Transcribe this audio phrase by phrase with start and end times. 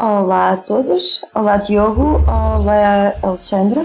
[0.00, 3.84] Olá a todos, olá Diogo, olá Alexandra.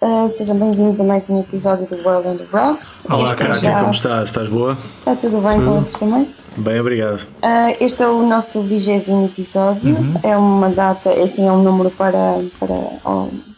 [0.00, 3.04] Uh, sejam bem-vindos a mais um episódio do World on the Rocks.
[3.10, 3.80] Olá, este Cátia, já...
[3.80, 4.28] como estás?
[4.28, 4.78] Estás boa?
[4.98, 6.32] Está tudo bem com vocês também?
[6.56, 7.22] Bem, obrigado.
[7.42, 9.96] Uh, este é o nosso vigésimo episódio.
[9.96, 10.14] Uhum.
[10.22, 12.76] É uma data, é assim, é um número para, para,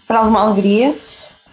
[0.09, 0.95] para alguma alegria.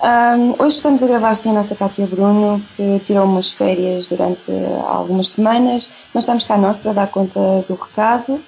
[0.01, 4.49] Um, hoje estamos a gravar sem a nossa Cátia Bruno, que tirou umas férias durante
[4.87, 8.39] algumas semanas, mas estamos cá nós para dar conta do recado.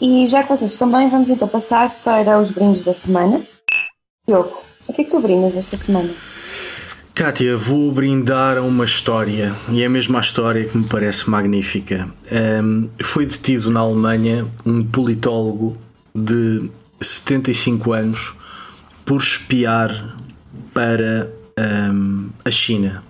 [0.00, 3.44] E já que vocês estão bem, vamos então passar para os brindes da semana.
[4.26, 6.10] Diogo, o que é que tu brindas esta semana?
[7.14, 12.08] Kátia, vou brindar a uma história, e é a mesma história que me parece magnífica.
[12.62, 15.76] Um, foi detido na Alemanha um politólogo
[16.14, 18.36] de 75 anos
[19.04, 20.16] por espiar
[20.72, 21.28] para
[21.92, 23.02] um, a China.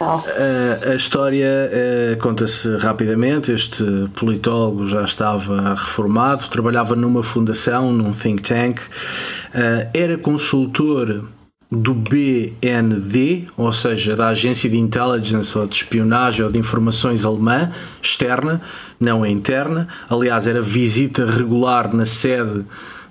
[0.00, 3.50] Uh, a história uh, conta-se rapidamente.
[3.50, 3.82] Este
[4.14, 11.26] politólogo já estava reformado, trabalhava numa fundação, num think tank, uh, era consultor
[11.70, 17.72] do BND, ou seja, da agência de intelligence ou de espionagem ou de informações alemã,
[18.00, 18.60] externa,
[19.00, 19.88] não é interna.
[20.08, 22.64] Aliás, era visita regular na sede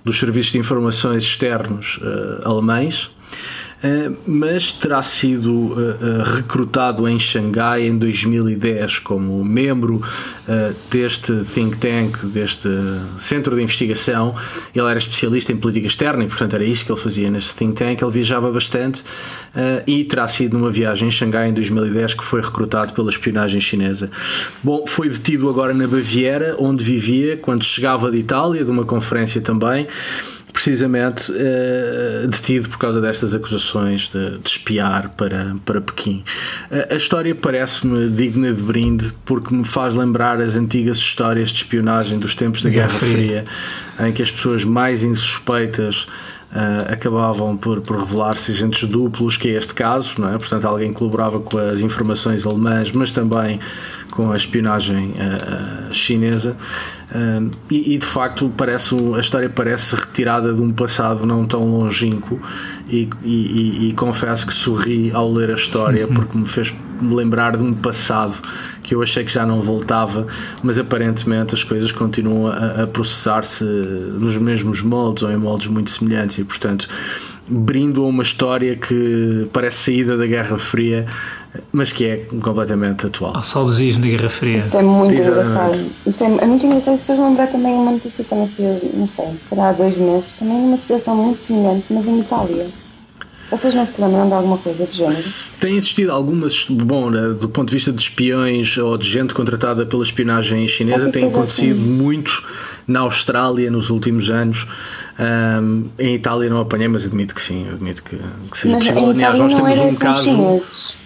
[0.05, 1.99] dos serviços de informações externos
[2.45, 3.09] alemães.
[3.85, 10.01] Eh, mas terá sido eh, eh, recrutado em Xangai em 2010 como membro
[10.89, 12.69] deste think tank, deste
[13.17, 14.35] centro de investigação.
[14.73, 17.75] Ele era especialista em política externa e, portanto, era isso que ele fazia neste think
[17.75, 18.01] tank.
[18.01, 19.03] Ele viajava bastante
[19.87, 24.11] e terá sido numa viagem em Xangai em 2010 que foi recrutado pela espionagem chinesa.
[24.63, 29.41] Bom, foi detido agora na Baviera, onde vivia quando chegava de Itália, de uma conferência
[29.41, 29.87] também
[30.55, 36.23] precisamente uh, detido por causa destas acusações de, de espiar para, para Pequim.
[36.71, 41.57] Uh, a história parece-me digna de brinde porque me faz lembrar as antigas histórias de
[41.57, 43.45] espionagem dos tempos da Guerra, Guerra Fria,
[43.99, 46.07] em que as pessoas mais insuspeitas
[46.51, 50.37] Uh, acabavam por, por revelar-se agentes duplos, que é este caso, não é?
[50.37, 53.59] Portanto, alguém colaborava com as informações alemãs, mas também
[54.15, 56.55] com a espionagem uh, chinesa.
[57.11, 61.65] Uh, e, e, de facto, parece, a história parece retirada de um passado não tão
[61.65, 62.39] longínquo,
[62.89, 67.57] e, e, e confesso que sorri ao ler a história, porque me fez me lembrar
[67.57, 68.41] de um passado
[68.81, 70.25] que eu achei que já não voltava,
[70.63, 75.89] mas aparentemente as coisas continuam a, a processar-se nos mesmos moldes ou em moldes muito
[75.89, 76.87] semelhantes e, portanto,
[77.47, 81.05] brindo a uma história que parece saída da Guerra Fria,
[81.71, 83.35] mas que é completamente atual.
[83.35, 84.57] Ao saudosismo da Guerra Fria.
[84.57, 85.31] Isso é muito Exatamente.
[85.31, 85.91] engraçado.
[86.05, 86.97] Isso é, é muito engraçado.
[86.97, 89.97] Se faz lembrar também uma notícia que também saiu, não sei, se calhar há dois
[89.97, 92.69] meses, também numa situação muito semelhante, mas em Itália.
[93.49, 95.15] Vocês não se lembram de alguma coisa do género?
[95.59, 99.85] Tem existido algumas, bom, né, do ponto de vista de espiões ou de gente contratada
[99.85, 101.89] pela espionagem chinesa, tem acontecido assim.
[101.89, 102.43] muito
[102.87, 104.67] na Austrália nos últimos anos.
[105.19, 108.17] Um, em Itália não apanhei, mas admito que sim, admito que,
[108.51, 109.09] que seja mas possível.
[109.11, 110.23] Aliás, nós temos um caso.
[110.23, 111.04] Chineses.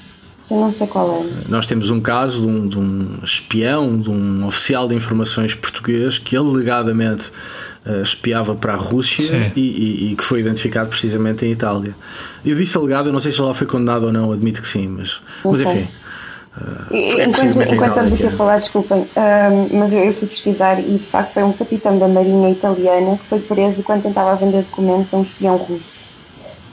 [0.50, 1.48] Já não sei qual é.
[1.48, 6.18] Nós temos um caso de um, de um espião, de um oficial de informações português
[6.18, 7.32] que alegadamente
[7.86, 11.96] uh, espiava para a Rússia e, e, e, que foi identificado precisamente em Itália.
[12.44, 14.88] Eu disse alegado, eu não sei se ele foi condenado ou não, admito que sim,
[14.88, 15.88] mas, mas enfim.
[16.58, 20.98] Uh, enquanto, enquanto estamos aqui a falar, desculpem, uh, mas eu, eu, fui pesquisar e
[20.98, 25.14] de facto foi um capitão da Marinha Italiana que foi preso quando tentava vender documentos
[25.14, 26.09] a um espião russo.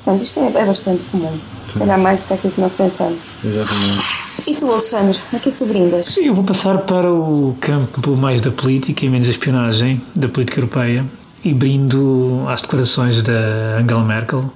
[0.07, 1.37] Portanto, isto é, é bastante comum.
[1.67, 3.19] Se calhar mais do que aquilo que nós pensamos.
[3.45, 4.05] Exatamente.
[4.47, 6.17] E tu, Alexandre, a que é que tu brindas?
[6.17, 10.61] Eu vou passar para o campo mais da política e menos da espionagem, da política
[10.61, 11.05] europeia,
[11.43, 14.53] e brindo às declarações da Angela Merkel,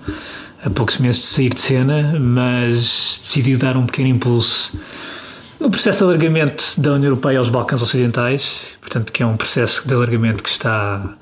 [0.64, 4.78] a poucos meses de sair de cena, mas decidiu dar um pequeno impulso
[5.58, 9.82] no processo de alargamento da União Europeia aos Balcãs Ocidentais, portanto, que é um processo
[9.84, 11.16] de alargamento que está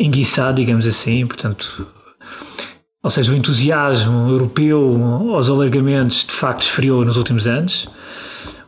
[0.00, 1.86] enguiçado, digamos assim, portanto,
[3.02, 5.00] ou seja, o entusiasmo europeu
[5.34, 7.88] aos alargamentos de facto esfriou nos últimos anos.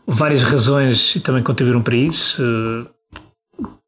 [0.07, 2.43] Várias razões também contribuíram para isso.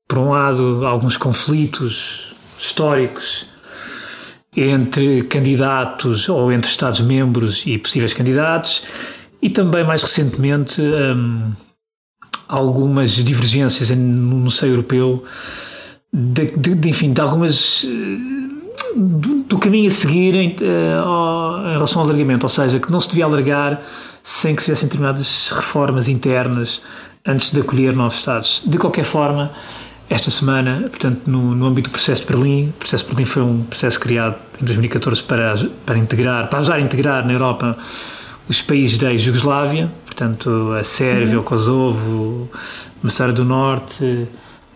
[0.09, 3.47] Por um lado, alguns conflitos históricos
[4.55, 8.83] entre candidatos ou entre Estados-membros e possíveis candidatos,
[9.41, 11.53] e também, mais recentemente, hum,
[12.47, 15.25] algumas divergências no seio europeu,
[16.12, 17.87] de, de, de, enfim, de algumas
[18.94, 23.00] do, do, caminho a seguir em, uh, em relação ao alargamento, ou seja, que não
[23.00, 23.81] se devia alargar
[24.23, 26.83] sem que se fizessem determinadas reformas internas
[27.27, 28.62] antes de acolher novos Estados.
[28.65, 29.53] De qualquer forma,
[30.09, 33.43] esta semana, portanto, no, no âmbito do processo de Berlim, o processo de Berlim foi
[33.43, 35.55] um processo criado em 2014 para,
[35.87, 37.77] para integrar, para ajudar a integrar na Europa
[38.49, 41.41] os países da Jugoslávia, portanto, a Sérvia, uhum.
[41.41, 42.50] o Kosovo,
[43.03, 44.29] Macedónia do Norte,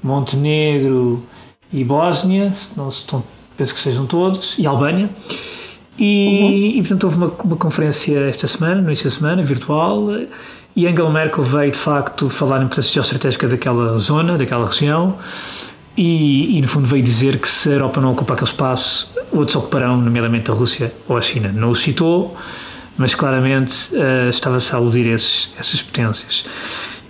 [0.03, 1.25] Montenegro
[1.73, 3.23] e Bósnia, não estão,
[3.57, 5.11] penso que sejam todos, e Albânia.
[5.99, 6.51] E, uhum.
[6.51, 10.09] e portanto, houve uma, uma conferência esta semana, no início da semana, virtual,
[10.75, 15.17] e Angela Merkel veio de facto falar em importância geoestratégica daquela zona, daquela região,
[15.97, 19.57] e, e, no fundo veio dizer que se a Europa não ocupar aquele espaço, outros
[19.57, 21.51] ocuparão, nomeadamente a Rússia ou a China.
[21.51, 22.37] Não o citou,
[22.99, 26.45] mas claramente uh, estava-se a aludir esses, essas potências.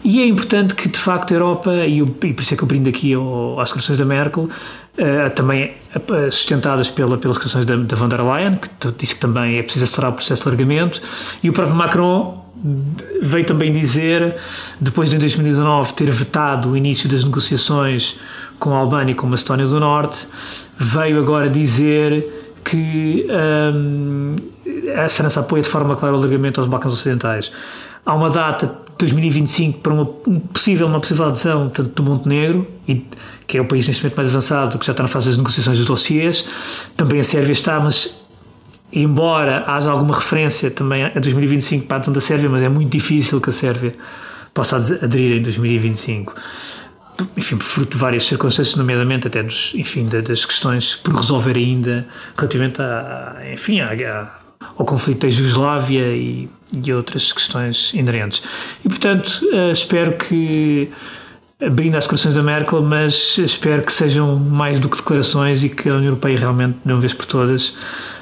[0.05, 2.63] E é importante que, de facto, a Europa, e, eu, e por isso é que
[2.63, 7.65] eu brindo aqui ao, às declarações da Merkel, uh, também uh, sustentadas pela, pelas declarações
[7.65, 10.49] da, da von der Leyen, que disse que também é preciso acelerar o processo de
[10.49, 11.01] largamento,
[11.43, 12.47] e o próprio Macron
[13.21, 14.35] veio também dizer,
[14.81, 18.17] depois de em 2019 ter vetado o início das negociações
[18.59, 20.27] com a Albânia e com a Macedónia do Norte,
[20.79, 23.27] veio agora dizer que
[23.75, 24.37] um,
[25.05, 27.53] a França apoia de forma clara o alargamento aos Balcãs Ocidentais.
[28.07, 32.67] Há uma data, 2025, para uma um possível, uma possível adesão tanto do Montenegro,
[33.47, 35.77] que é o país neste momento mais avançado, que já está na fase das negociações
[35.77, 36.45] dos dossiês.
[36.97, 38.25] Também a Sérvia está, mas
[38.93, 42.91] embora haja alguma referência também a 2025 para a adesão da Sérvia, mas é muito
[42.91, 43.95] difícil que a Sérvia
[44.55, 46.35] possa aderir em 2025
[47.37, 52.07] enfim, fruto de várias circunstâncias, nomeadamente até dos, enfim, das questões por resolver ainda
[52.37, 54.31] relativamente a, enfim, a,
[54.77, 56.49] ao conflito da Jugoslávia e,
[56.85, 58.43] e outras questões inerentes.
[58.85, 60.91] E, portanto, uh, espero que,
[61.61, 65.89] abrindo as declarações da Merkel, mas espero que sejam mais do que declarações e que
[65.89, 67.75] a União Europeia realmente, de uma vez por todas,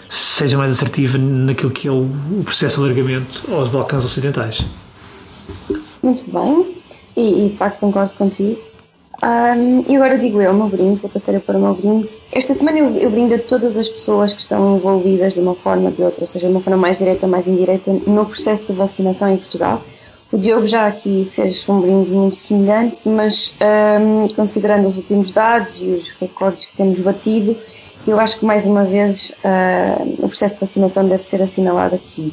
[0.09, 4.65] seja mais assertiva naquilo que é o, o processo de alargamento aos Balcãs Ocidentais.
[6.03, 6.77] Muito bem,
[7.17, 8.61] e, e de facto concordo contigo.
[9.25, 12.11] Um, e agora digo eu, o meu brinde, vou passar para o meu brinde.
[12.31, 15.87] Esta semana eu, eu brindo a todas as pessoas que estão envolvidas de uma forma
[15.87, 18.75] ou de outra, ou seja, de uma forma mais direta mais indireta, no processo de
[18.75, 19.83] vacinação em Portugal.
[20.31, 23.57] O Diogo já aqui fez um brinde muito semelhante, mas
[23.99, 27.57] um, considerando os últimos dados e os recordes que temos batido,
[28.07, 32.31] eu acho que mais uma vez uh, o processo de vacinação deve ser assinalado aqui.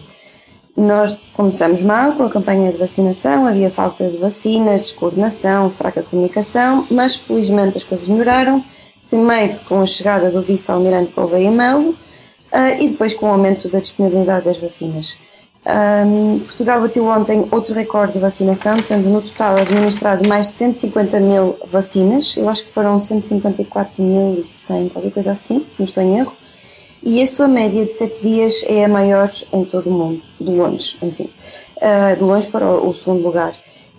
[0.76, 6.88] Nós começamos mal com a campanha de vacinação, havia falta de vacina, descoordenação, fraca comunicação,
[6.90, 8.64] mas felizmente as coisas melhoraram.
[9.10, 11.96] Primeiro com a chegada do vice-almirante Gouveia Melo uh,
[12.80, 15.18] e depois com o aumento da disponibilidade das vacinas.
[15.66, 21.20] Um, Portugal bateu ontem outro recorde de vacinação, tendo no total administrado mais de 150
[21.20, 22.38] mil vacinas.
[22.38, 26.36] Eu acho que foram 154.100, qualquer coisa assim, se não estou em erro
[27.04, 30.50] e a sua média de 7 dias é a maior em todo o mundo, de
[30.52, 31.30] longe, enfim,
[31.78, 33.54] uh, de longe para o, o segundo lugar.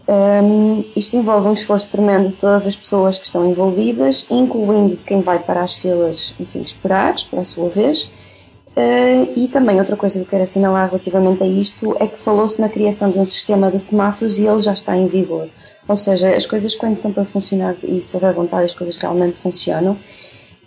[0.09, 5.05] Um, isto envolve um esforço tremendo de todas as pessoas que estão envolvidas, incluindo de
[5.05, 8.05] quem vai para as filas, enfim, esperar para a sua vez.
[8.75, 12.61] Uh, e também outra coisa que eu quero assinalar relativamente a isto é que falou-se
[12.61, 15.49] na criação de um sistema de semáforos e ele já está em vigor.
[15.87, 19.37] Ou seja, as coisas quando são para funcionar e se houver vontade as coisas realmente
[19.37, 19.99] funcionam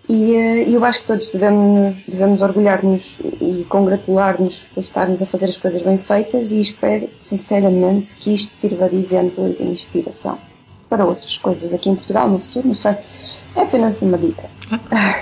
[0.07, 5.45] e uh, eu acho que todos devemos, devemos orgulhar-nos e congratular-nos por estarmos a fazer
[5.45, 10.37] as coisas bem feitas e espero, sinceramente, que isto sirva de exemplo e de inspiração
[10.89, 12.95] para outras coisas aqui em Portugal no futuro, não sei.
[13.55, 14.49] É apenas uma dica.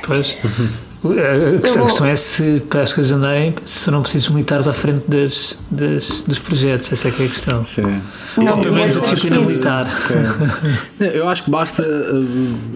[0.05, 0.37] Pois.
[1.03, 1.83] A questão, vou...
[1.83, 6.21] a questão, é se para as coisas andarem serão precisos militares à frente das, das,
[6.21, 7.65] dos projetos, essa é que é a questão.
[7.65, 8.01] Sim.
[8.37, 9.89] Não, Pelo menos a disciplina militar.
[9.89, 11.05] Sim.
[11.05, 11.85] Eu acho que basta,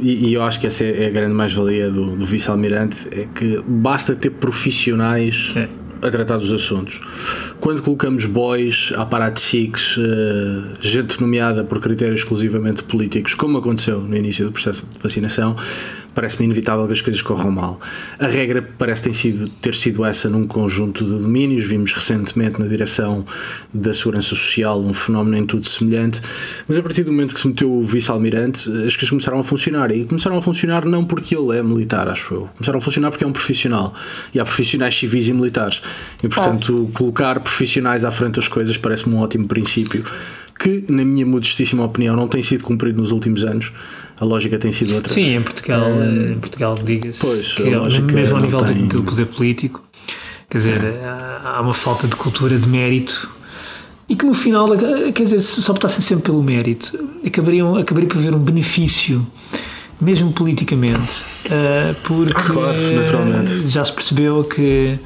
[0.02, 4.14] e eu acho que essa é a grande mais-valia do, do vice-almirante, é que basta
[4.16, 5.52] ter profissionais.
[5.54, 5.68] Sim
[6.02, 7.02] a tratar dos assuntos.
[7.60, 14.16] Quando colocamos boys, aparatos chiques, eh, gente nomeada por critérios exclusivamente políticos, como aconteceu no
[14.16, 15.56] início do processo de vacinação,
[16.18, 17.80] parece-me inevitável que as coisas corram mal.
[18.18, 21.64] A regra parece ter sido, ter sido essa num conjunto de domínios.
[21.64, 23.24] Vimos recentemente na direção
[23.72, 26.20] da Segurança Social um fenómeno em tudo semelhante,
[26.68, 29.92] mas a partir do momento que se meteu o vice-almirante, as coisas começaram a funcionar.
[29.92, 32.50] E começaram a funcionar não porque ele é militar, acho eu.
[32.56, 33.94] Começaram a funcionar porque é um profissional.
[34.34, 35.84] E há profissionais civis e militares.
[36.24, 36.98] E portanto, ah.
[36.98, 40.04] colocar profissionais à frente das coisas parece-me um ótimo princípio
[40.58, 43.72] que, na minha modestíssima opinião, não tem sido cumprido nos últimos anos.
[44.20, 45.14] A lógica tem sido outra.
[45.14, 48.88] Sim, em Portugal, uh, em Portugal diga-se que mesmo ao nível tem...
[48.88, 49.84] do poder político,
[50.50, 51.18] quer dizer, é.
[51.44, 53.30] há uma falta de cultura de mérito
[54.10, 54.70] e que no final,
[55.14, 59.28] quer dizer, se optassem sempre pelo mérito, acabariam, acabaria por haver um benefício,
[60.00, 61.12] mesmo politicamente,
[61.46, 64.98] uh, porque ah, claro, já se percebeu que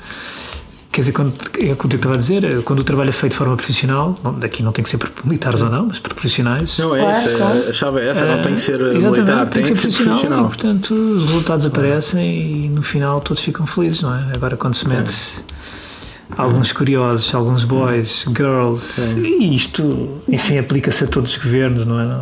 [0.92, 3.32] Quer dizer, quando, é o que eu estava a dizer, quando o trabalho é feito
[3.32, 6.14] de forma profissional, não, daqui não tem que ser por militares ou não, mas por
[6.14, 6.78] profissionais.
[6.78, 7.70] Não, é isso, claro.
[7.70, 10.18] a chave é essa, não tem que ser militar, tem, tem que ser profissional.
[10.18, 10.40] profissional.
[10.40, 14.34] E, portanto, os resultados aparecem e no final todos ficam felizes, não é?
[14.36, 16.34] Agora, quando se mete é.
[16.36, 19.14] alguns curiosos, alguns boys, girls, é.
[19.18, 22.04] e isto, enfim, aplica-se a todos os governos, não é?
[22.04, 22.22] Não,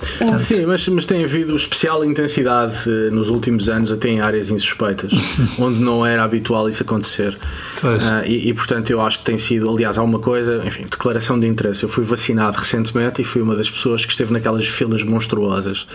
[0.00, 0.38] Portanto...
[0.38, 5.12] Sim, mas, mas tem havido especial intensidade eh, nos últimos anos, até em áreas insuspeitas,
[5.58, 7.36] onde não era habitual isso acontecer.
[7.82, 11.38] Uh, e, e, portanto, eu acho que tem sido, aliás, há uma coisa, enfim, declaração
[11.38, 11.82] de interesse.
[11.82, 15.86] Eu fui vacinado recentemente e fui uma das pessoas que esteve naquelas filas monstruosas.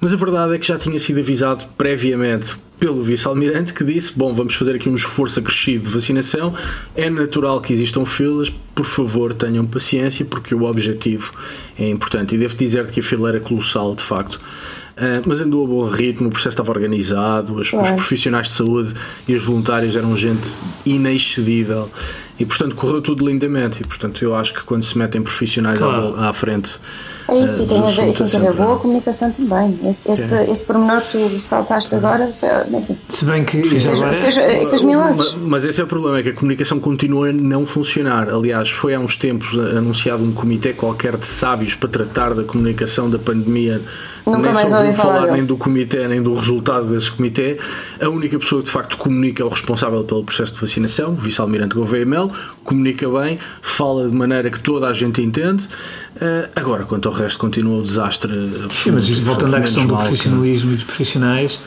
[0.00, 4.34] Mas a verdade é que já tinha sido avisado previamente pelo vice-almirante que disse: Bom,
[4.34, 6.52] vamos fazer aqui um esforço acrescido de vacinação.
[6.94, 11.32] É natural que existam filas, por favor, tenham paciência, porque o objetivo
[11.78, 12.34] é importante.
[12.34, 14.34] E devo dizer que a fila era colossal, de facto.
[14.34, 18.92] Uh, mas andou a bom ritmo, o processo estava organizado, os, os, profissionais de saúde
[19.26, 20.46] e os voluntários eram gente
[20.84, 21.90] inexcedível
[22.38, 23.80] e, portanto, correu tudo lindamente.
[23.82, 26.14] E, portanto, eu acho que quando se metem profissionais claro.
[26.16, 26.78] à, à frente
[27.28, 29.78] é isso, e tem, a ver, tem que haver boa comunicação também.
[29.84, 30.50] Esse, esse, é.
[30.50, 32.32] esse pormenor que tu saltaste agora,
[32.72, 32.98] enfim.
[33.08, 34.14] Se bem que fez, agora...
[34.14, 35.34] fez, fez milagres.
[35.40, 38.32] Mas, esse é o problema, é que a comunicação continua a não funcionar.
[38.32, 43.08] Aliás, foi há uns tempos anunciado um comitê qualquer de sábios para tratar da comunicação
[43.08, 43.80] da pandemia.
[44.26, 47.58] Nunca nem mais ouvi falar, falar nem do comitê, nem do resultado desse comitê.
[48.00, 51.14] A única pessoa que de facto comunica é o responsável pelo processo de vacinação, o
[51.14, 52.32] vice-almirante Gouveia Melo,
[52.64, 55.68] comunica bem, fala de maneira que toda a gente entende.
[56.16, 58.32] Uh, agora, quanto ao resto, continua o desastre.
[58.70, 61.60] Sim, mas voltando à questão do profissionalismo e dos profissionais,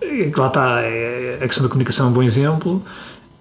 [0.00, 2.82] eh, lá está, é, a questão da comunicação é um bom exemplo,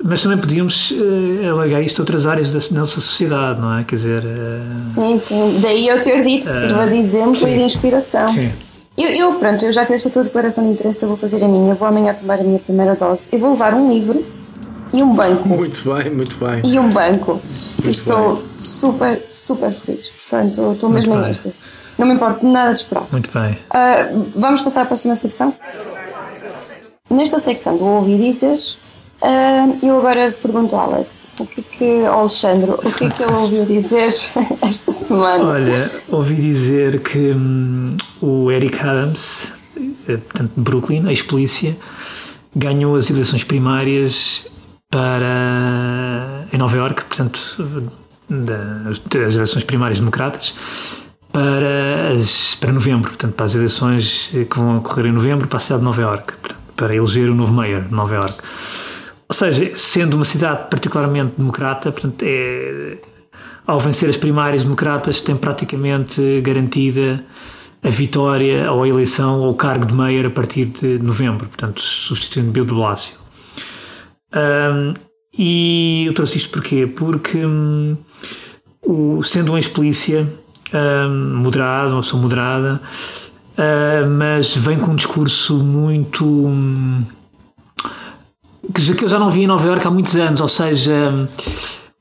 [0.04, 3.84] mas também podíamos uh, alargar isto a outras áreas da nossa sociedade, não é?
[3.84, 4.24] Quer dizer.
[4.24, 5.60] Uh, sim, sim.
[5.62, 7.54] Daí eu ter dito que sirva de exemplo sim.
[7.54, 8.28] e de inspiração.
[8.28, 8.52] Sim.
[8.98, 11.48] Eu, eu, pronto, eu já fiz a tua declaração de interesse, eu vou fazer a
[11.48, 13.30] minha, vou amanhã tomar a minha primeira dose.
[13.32, 14.24] Eu vou levar um livro
[14.92, 15.48] e um banco.
[15.48, 16.62] Muito bem, muito bem.
[16.64, 17.42] E um banco.
[17.90, 18.46] Estou bem.
[18.60, 20.10] super, super feliz.
[20.10, 21.64] Portanto, estou mesmo em êxtase.
[21.98, 23.08] Não me importa nada de esperar.
[23.12, 23.54] Muito bem.
[23.54, 25.54] Uh, vamos passar à próxima secção?
[27.10, 28.58] Nesta secção do Ouvi Dizer,
[29.22, 33.24] uh, eu agora pergunto ao Alex, o que é que, Alexandre, o que é que
[33.24, 34.08] ele ouviu dizer
[34.62, 35.44] esta semana?
[35.44, 39.54] Olha, ouvi dizer que hum, o Eric Adams,
[40.08, 41.78] eh, portanto, de Brooklyn, ex-polícia,
[42.56, 44.46] ganhou as eleições primárias
[44.94, 47.58] para em Nova York, portanto,
[48.30, 50.54] das eleições primárias democratas,
[51.32, 55.60] para, as, para novembro, portanto, para as eleições que vão ocorrer em novembro para a
[55.60, 56.34] cidade de Nova York,
[56.76, 58.36] para eleger o novo mayor de Nova York.
[59.28, 62.98] Ou seja, sendo uma cidade particularmente democrata, portanto, é,
[63.66, 67.26] ao vencer as primárias democratas, tem praticamente garantida
[67.82, 71.82] a vitória ou a eleição ou o cargo de mayor a partir de novembro, portanto,
[71.82, 73.23] substituindo Bill de Blasio.
[74.34, 74.94] Um,
[75.38, 76.88] e eu trouxe isto porquê?
[76.88, 77.98] Porque um,
[78.82, 80.28] o, sendo um ex-polícia
[80.74, 82.82] um, moderado, uma pessoa moderada,
[83.54, 86.26] uh, mas vem com um discurso muito.
[86.26, 87.04] Um,
[88.74, 91.30] que eu já não vi em Nova Iorque há muitos anos, ou seja,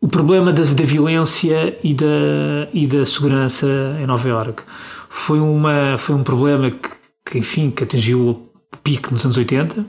[0.00, 3.66] o problema da, da violência e da, e da segurança
[4.00, 4.62] em Nova Iorque
[5.08, 6.88] foi, uma, foi um problema que,
[7.26, 8.50] que enfim, que atingiu o
[8.82, 9.84] pico nos anos 80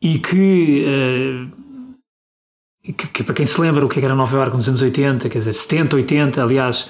[0.00, 4.68] e que, uh, que, que, para quem se lembra o que era Nova Iorque nos
[4.68, 6.88] anos 80, quer dizer, 70, 80, aliás,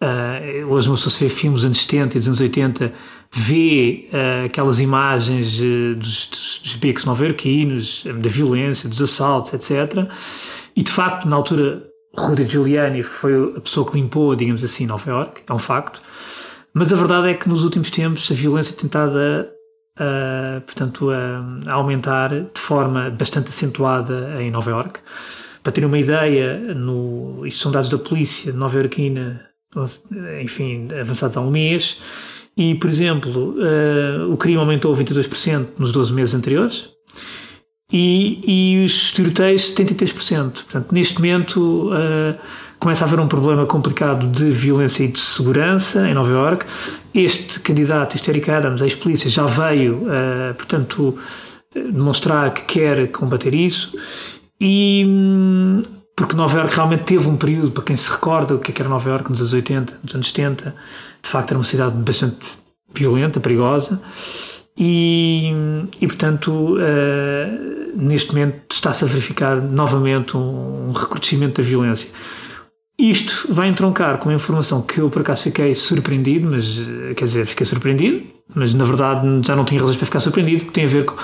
[0.00, 2.92] uh, hoje uma pessoa se vê filmes dos anos 70 e dos anos 80,
[3.32, 5.58] vê uh, aquelas imagens
[5.98, 10.08] dos, dos, dos becos nova-iorquinos, da violência, dos assaltos, etc.
[10.76, 11.84] E de facto, na altura,
[12.16, 16.00] Rudy Giuliani foi a pessoa que limpou, digamos assim, Nova Iorque, é um facto.
[16.72, 19.53] Mas a verdade é que nos últimos tempos a violência tentada
[19.98, 25.00] uh, portanto, a, a, aumentar de forma bastante acentuada em Nova York.
[25.62, 29.48] Para ter uma ideia, no, isto são dados da polícia nova iorquina,
[30.42, 31.98] enfim, avançados há um mês,
[32.56, 36.90] e, por exemplo, uh, o crime aumentou 22% nos 12 meses anteriores,
[37.92, 40.52] e, e os tiroteios 73%.
[40.52, 42.38] Portanto, neste momento uh,
[42.78, 46.66] começa a haver um problema complicado de violência e de segurança em Nova York.
[47.14, 51.16] Este candidato, este Eric Adams, ex-polícia, já veio, uh, portanto,
[51.74, 53.96] demonstrar que quer combater isso.
[54.60, 55.82] E hum,
[56.16, 58.88] porque Nova York realmente teve um período, para quem se recorda o que, é era
[58.88, 60.74] Nova York nos anos 80, nos anos 70,
[61.22, 62.38] de facto era uma cidade bastante
[62.94, 64.00] violenta, perigosa.
[64.76, 65.52] E,
[66.00, 72.08] e portanto, uh, neste momento está-se a verificar novamente um, um recrudescimento da violência.
[72.98, 76.80] Isto vai entroncar com uma informação que eu por acaso fiquei surpreendido, mas
[77.16, 78.22] quer dizer, fiquei surpreendido,
[78.54, 81.16] mas na verdade já não tinha razões para ficar surpreendido, porque tem a ver com,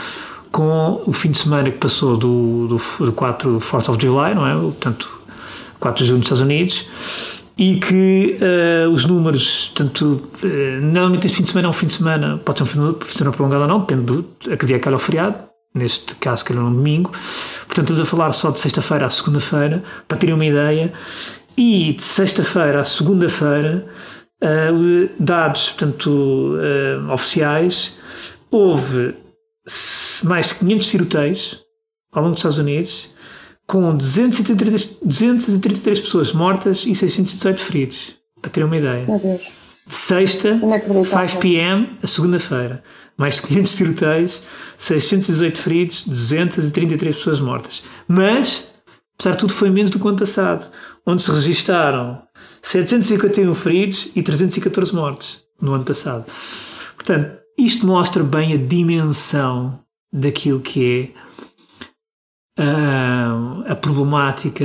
[0.51, 4.47] com o fim de semana que passou do, do, do 4 4th of July, não
[4.47, 4.55] é?
[4.55, 5.09] Portanto,
[5.79, 6.87] 4 de junho nos Estados Unidos,
[7.57, 11.87] e que uh, os números, portanto, uh, normalmente este fim de semana é um fim
[11.87, 14.67] de semana, pode ser um fim de semana prolongado ou não, depende do, a que
[14.67, 17.11] dia é que calha o feriado, neste caso calhar um domingo,
[17.67, 20.93] portanto estamos a falar só de sexta-feira à segunda-feira, para terem uma ideia,
[21.57, 23.87] e de sexta-feira à segunda-feira,
[24.43, 26.57] uh, dados, portanto,
[27.13, 27.97] oficiais,
[28.51, 29.15] houve
[30.25, 31.65] mais de 500 tiroteios
[32.13, 33.09] ao longo dos Estados Unidos,
[33.67, 38.15] com 233, 233 pessoas mortas e 618 feridos.
[38.43, 39.07] Para ter uma ideia.
[39.87, 42.83] De sexta, 5 p.m., a segunda-feira.
[43.17, 44.43] Mais de 500 tiroteios,
[44.79, 47.83] 618 feridos, 233 pessoas mortas.
[48.09, 48.70] Mas,
[49.21, 50.71] apesar de tudo, foi menos do que o ano passado,
[51.07, 52.23] onde se registaram
[52.63, 56.25] 751 feridos e 314 mortes no ano passado.
[56.97, 59.79] Portanto, isto mostra bem a dimensão
[60.11, 61.15] daquilo que
[62.57, 64.65] é a, a problemática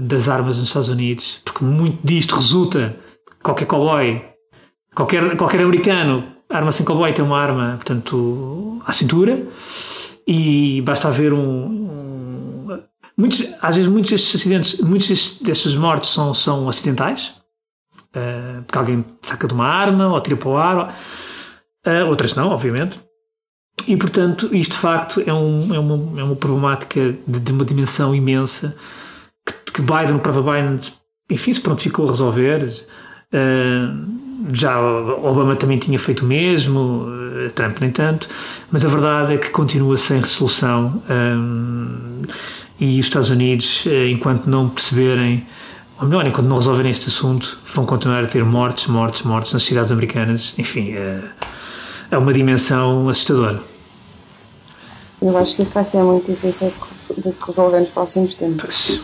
[0.00, 2.96] das armas nos Estados Unidos, porque muito disto resulta
[3.42, 4.22] qualquer cowboy,
[4.94, 9.44] qualquer, qualquer americano, arma sem cowboy tem uma arma, portanto, à cintura,
[10.24, 12.00] e basta haver um, um
[13.16, 17.34] muitos, às vezes muitos destes acidentes, muitos destes mortes são, são acidentais,
[18.16, 20.94] uh, porque alguém saca de uma arma ou tira para o ar,
[21.86, 22.98] uh, outras não, obviamente.
[23.86, 27.64] E, portanto, isto de facto é, um, é, uma, é uma problemática de, de, uma
[27.64, 28.76] dimensão imensa
[29.46, 30.78] que, que Biden, o próprio Biden,
[31.30, 32.86] enfim, se prontificou a resolver.
[33.32, 34.20] Uh,
[34.52, 37.06] já Obama também tinha feito o mesmo,
[37.54, 38.26] Trump nem tanto,
[38.72, 41.02] mas a verdade é que continua sem resolução
[42.80, 45.46] e os Estados Unidos, uh, enquanto não perceberem,
[46.00, 49.62] ou melhor, enquanto não resolverem este assunto, vão continuar a ter mortes, mortes, mortes nas
[49.62, 50.54] cidades americanas.
[50.56, 50.94] Enfim,
[52.10, 53.60] é uma dimensão assustadora.
[55.20, 56.72] Eu acho que isso vai ser muito difícil
[57.18, 59.00] de se resolver nos próximos tempos.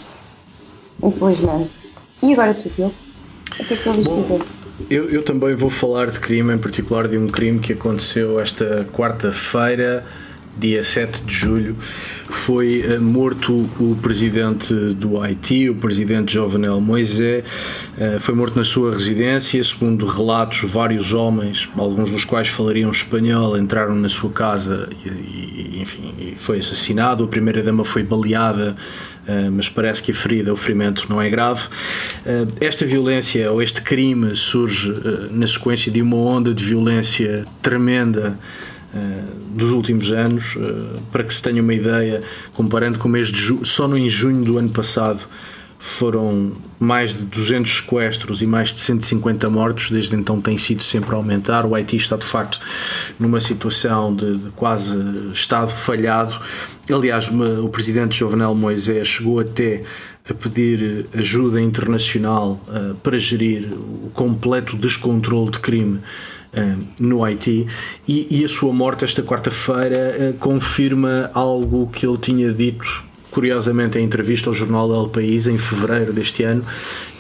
[1.03, 1.83] Infelizmente.
[2.23, 2.95] E agora tu, Diogo?
[3.61, 4.43] O que é que tu ouviste dizer?
[4.91, 8.87] Eu, eu também vou falar de crime, em particular de um crime que aconteceu esta
[8.93, 10.07] quarta-feira
[10.57, 11.77] dia 7 de julho,
[12.29, 17.45] foi uh, morto o presidente do Haiti, o presidente Jovenel Moisés,
[17.99, 23.59] uh, foi morto na sua residência, segundo relatos, vários homens, alguns dos quais falariam espanhol,
[23.59, 28.75] entraram na sua casa e, enfim, foi assassinado, a primeira dama foi baleada,
[29.29, 31.69] uh, mas parece que a ferida, o ferimento não é grave.
[32.61, 34.93] esta violência, ou este crime, surge
[35.31, 38.33] na sequência de uma onda de violência tremenda eh,
[39.55, 42.23] dos últimos anos, eh, para que se tenha uma ideia,
[42.55, 45.27] comparando com o mês de junho, só no em junho do ano passado
[45.79, 51.15] foram mais de 200 sequestros e mais de 150 mortos, desde então tem sido sempre
[51.15, 51.65] a aumentar.
[51.67, 52.59] O Haiti está de facto
[53.21, 54.99] numa situação de, de quase
[55.33, 56.35] estado falhado.
[56.91, 59.83] Aliás, o presidente Jovenel Moisés chegou até
[60.29, 66.01] a pedir ajuda internacional uh, para gerir o completo descontrole de crime
[66.99, 67.67] no Haiti
[68.07, 73.99] e, e, a sua morte esta quarta-feira uh, confirma algo que ele tinha dito curiosamente
[73.99, 76.65] em entrevista ao jornal El País em fevereiro deste ano.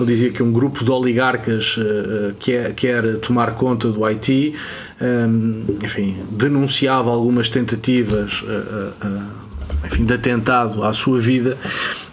[0.00, 1.78] Ele dizia que um grupo de oligarcas
[2.38, 4.54] quer, quer tomar conta do Haiti
[4.98, 8.42] um, enfim, denunciava algumas tentativas
[9.84, 11.56] enfim, de atentado à sua vida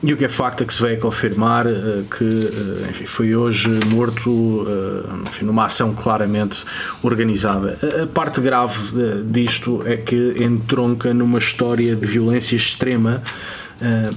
[0.01, 3.05] e o que é facto é que se veio a confirmar uh, que uh, enfim,
[3.05, 6.65] foi hoje morto uh, enfim, numa ação claramente
[7.01, 7.77] organizada.
[8.03, 8.77] A, parte grave
[9.25, 13.21] disto é que entronca numa história de violência extrema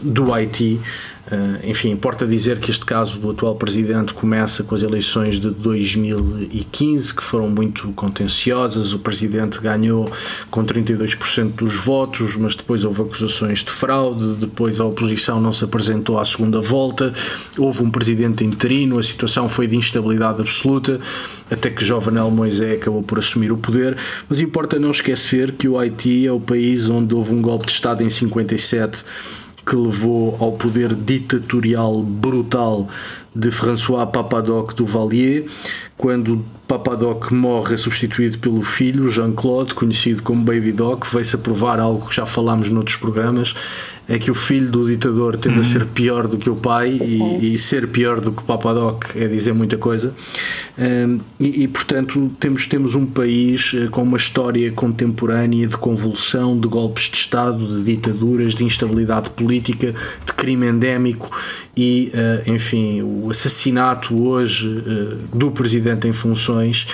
[0.02, 0.80] do Haiti
[1.64, 7.14] enfim, importa dizer que este caso do atual presidente começa com as eleições de 2015,
[7.14, 8.92] que foram muito contenciosas.
[8.92, 10.08] O presidente ganhou
[10.50, 14.36] com 32% dos votos, mas depois houve acusações de fraude.
[14.36, 17.12] Depois a oposição não se apresentou à segunda volta.
[17.58, 18.98] Houve um presidente interino.
[18.98, 21.00] A situação foi de instabilidade absoluta,
[21.50, 23.96] até que Jovenel Moisés acabou por assumir o poder.
[24.28, 27.72] Mas importa não esquecer que o Haiti é o país onde houve um golpe de
[27.72, 29.04] Estado em 57
[29.66, 32.88] que levou ao poder ditatorial brutal
[33.34, 35.46] de François Papadoc Duvalier,
[35.98, 41.80] quando Papadoc morre é substituído pelo filho, Jean-Claude, conhecido como Baby Doc, veio-se a provar
[41.80, 43.54] algo que já falámos noutros programas,
[44.08, 45.60] é que o filho do ditador tende uhum.
[45.60, 49.26] a ser pior do que o pai e, e, ser pior do que Papadoc é
[49.26, 50.14] dizer muita coisa.
[50.78, 56.58] Um, e, e, portanto, temos, temos um país eh, com uma história contemporânea de convulsão,
[56.58, 59.92] de golpes de Estado, de ditaduras, de instabilidade política,
[60.24, 61.30] de crime endémico
[61.76, 66.86] e, uh, enfim, o assassinato hoje uh, do presidente em funções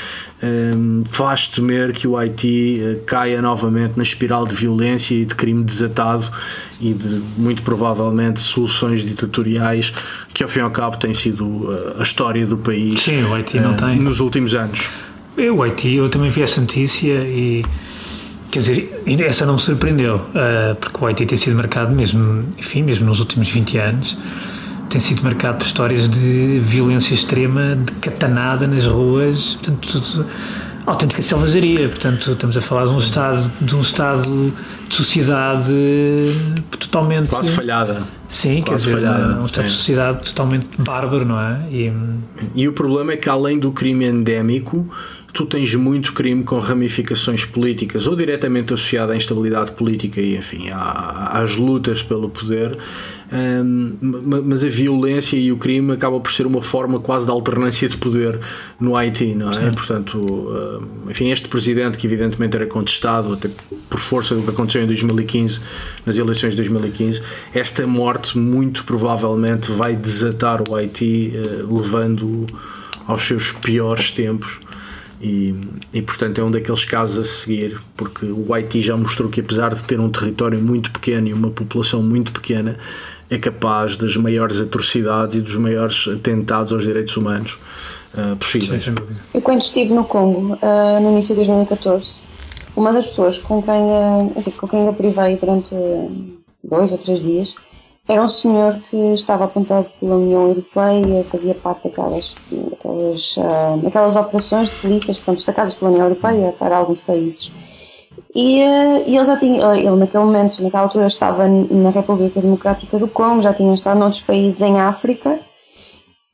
[0.42, 5.34] um, faz temer que o Haiti uh, caia novamente na espiral de violência e de
[5.34, 6.28] crime desatado
[6.80, 9.92] e de muito provavelmente soluções ditatoriais
[10.34, 13.34] que ao fim e ao cabo tem sido uh, a história do país Sim, o
[13.34, 13.98] Haiti não uh, tem.
[13.98, 14.90] nos últimos anos.
[15.36, 17.64] Eu, o Haiti, eu também vi essa notícia e
[18.50, 20.20] quer dizer, essa não me surpreendeu,
[20.78, 24.18] porque o Haiti tem sido marcado mesmo, enfim, mesmo nos últimos 20 anos
[24.92, 30.26] tem sido marcado por histórias de violência extrema, de catanada nas ruas, portanto, tudo,
[30.84, 31.88] autêntica selvageria.
[31.88, 34.52] Portanto, estamos a falar de um estado, de um estado
[34.86, 35.72] de sociedade
[36.78, 38.02] totalmente quase falhada.
[38.28, 39.40] Sim, quase quer dizer, falhada.
[39.40, 41.58] um estado de sociedade totalmente bárbaro, não é?
[41.70, 41.92] E,
[42.54, 44.86] e o problema é que além do crime endémico,
[45.32, 50.68] tu tens muito crime com ramificações políticas ou diretamente associado à instabilidade política e enfim
[50.70, 52.76] às lutas pelo poder
[53.32, 53.96] um,
[54.44, 57.96] mas a violência e o crime acaba por ser uma forma quase de alternância de
[57.96, 58.38] poder
[58.78, 59.54] no Haiti, não é?
[59.54, 59.70] Sim.
[59.72, 63.48] Portanto, enfim, este presidente que evidentemente era contestado até
[63.88, 65.60] por força do que aconteceu em 2015,
[66.04, 67.22] nas eleições de 2015,
[67.54, 72.46] esta morte muito provavelmente vai desatar o Haiti, uh, levando
[73.06, 74.60] aos seus piores tempos.
[75.22, 75.54] E,
[75.92, 79.72] e, portanto é um daqueles casos a seguir, porque o Haiti já mostrou que, apesar
[79.72, 82.76] de ter um território muito pequeno e uma população muito pequena,
[83.30, 87.56] é capaz das maiores atrocidades e dos maiores atentados aos direitos humanos
[88.14, 88.84] uh, possíveis.
[89.32, 92.26] Eu, quando estive no Congo, uh, no início de 2014,
[92.74, 95.72] uma das pessoas com quem, uh, enfim, com quem eu privei durante
[96.64, 97.54] dois ou três dias
[98.08, 103.36] era um senhor que estava apontado pela União Europeia, fazia parte daquelas, daquelas,
[103.82, 107.52] daquelas operações de polícias que são destacadas pela União Europeia para alguns países.
[108.34, 112.40] E, eh, e ele já tinha, eh, ele naquele momento, naquela altura, estava na República
[112.40, 115.38] Democrática do Congo, já tinha estado noutros países em África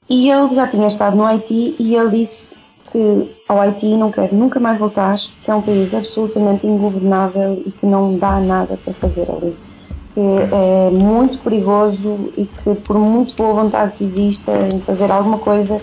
[0.09, 2.61] e ele já tinha estado no Haiti e ele disse
[2.93, 7.71] que ao Haiti não quer nunca mais voltar, que é um país absolutamente ingovernável e
[7.73, 9.55] que não dá nada para fazer ali.
[10.19, 15.39] Que é muito perigoso e que, por muito boa vontade que exista em fazer alguma
[15.39, 15.81] coisa,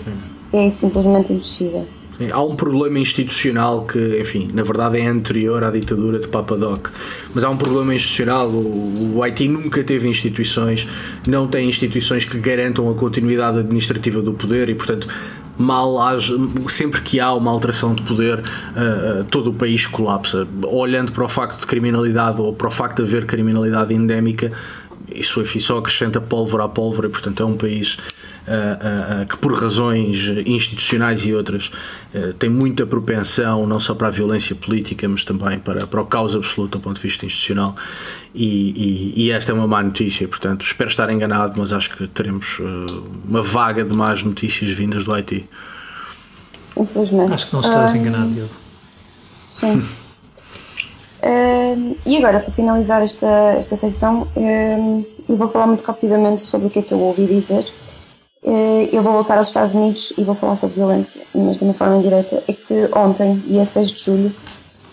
[0.52, 1.86] é simplesmente impossível.
[2.18, 6.88] Sim, há um problema institucional que, enfim, na verdade é anterior à ditadura de Papadoc,
[7.34, 8.48] mas há um problema institucional.
[8.48, 10.86] O, o Haiti nunca teve instituições,
[11.26, 15.08] não tem instituições que garantam a continuidade administrativa do poder e, portanto,
[15.58, 15.96] mal
[16.68, 20.46] sempre que há uma alteração de poder, uh, todo o país colapsa.
[20.64, 24.52] Olhando para o facto de criminalidade ou para o facto de haver criminalidade endémica,
[25.08, 27.98] isso enfim, só acrescenta pólvora à pólvora e, portanto, é um país
[28.46, 31.70] uh, uh, que, por razões institucionais e outras,
[32.14, 36.06] uh, tem muita propensão não só para a violência política, mas também para, para o
[36.06, 37.74] caos absoluto do ponto de vista institucional.
[38.34, 42.06] E, e, e, esta é uma má notícia, portanto, espero estar enganado, mas acho que
[42.06, 42.60] teremos
[43.26, 45.48] uma vaga de más notícias vindas do Haiti.
[46.76, 47.32] Infelizmente.
[47.32, 48.50] Acho que não estás um, enganado, Diogo.
[49.48, 49.82] Sim.
[51.22, 56.66] Uh, e agora, para finalizar esta, esta secção, uh, eu vou falar muito rapidamente sobre
[56.66, 57.85] o que é que eu ouvi dizer eh,
[58.92, 61.96] eu vou voltar aos Estados Unidos e vou falar sobre violência, mas de uma forma
[61.96, 62.42] indireta.
[62.46, 64.34] É que ontem, dia 6 de julho,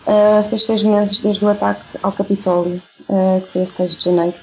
[0.07, 4.05] uh, fez seis meses desde o ataque ao Capitólio, uh, que foi a 6 de
[4.05, 4.35] janeiro.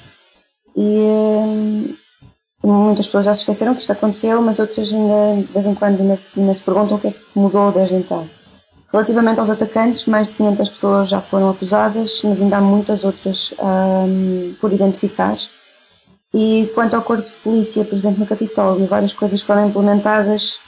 [0.76, 1.96] E
[2.62, 6.00] muitas pessoas já se esqueceram que isto aconteceu, mas outras ainda, de vez em quando,
[6.00, 8.28] ainda se, ainda se perguntam o que é que mudou desde então.
[8.92, 13.54] Relativamente aos atacantes, mais de 500 pessoas já foram acusadas, mas ainda há muitas outras
[14.60, 15.36] por identificar.
[16.32, 20.60] E quanto ao corpo de polícia, por exemplo, no Capitólio, várias coisas foram implementadas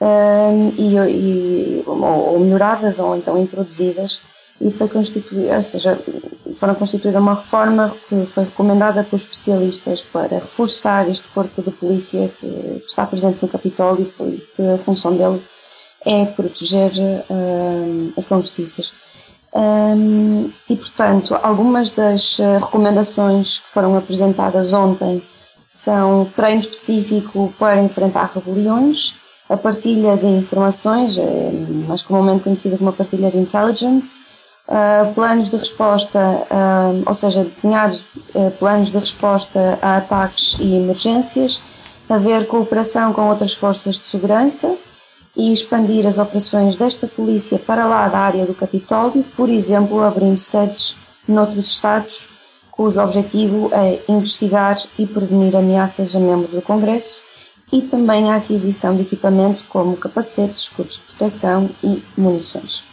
[0.00, 4.20] um, e, e ou, melhoradas ou então introduzidas
[4.60, 5.98] e foi constituída, ou seja,
[6.54, 12.30] foram constituída uma reforma que foi recomendada por especialistas para reforçar este corpo de polícia
[12.40, 12.46] que,
[12.80, 15.42] que está presente no Capitólio e que a função dele
[16.04, 16.92] é proteger
[17.28, 18.92] um, os congressistas.
[19.56, 25.22] Um, e, portanto, algumas das uh, recomendações que foram apresentadas ontem
[25.66, 29.16] são treino específico para enfrentar rebeliões,
[29.48, 31.50] a partilha de informações, é
[31.88, 34.20] mais comumente conhecida como a partilha de intelligence,
[34.68, 40.74] uh, planos de resposta, uh, ou seja, desenhar uh, planos de resposta a ataques e
[40.76, 41.60] emergências,
[42.10, 44.76] haver cooperação com outras forças de segurança
[45.36, 50.40] e expandir as operações desta polícia para lá da área do Capitólio, por exemplo, abrindo
[50.40, 50.96] sedes
[51.28, 52.30] noutros estados,
[52.70, 57.20] cujo objetivo é investigar e prevenir ameaças a membros do Congresso
[57.72, 62.84] e também a aquisição de equipamento como capacetes, escudos de proteção e munições.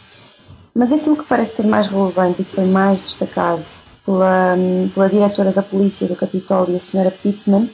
[0.74, 3.62] Mas aquilo que parece ser mais relevante e que foi mais destacado
[4.04, 4.56] pela,
[4.92, 7.10] pela diretora da Polícia do Capitólio, a Sra.
[7.10, 7.70] Pittman,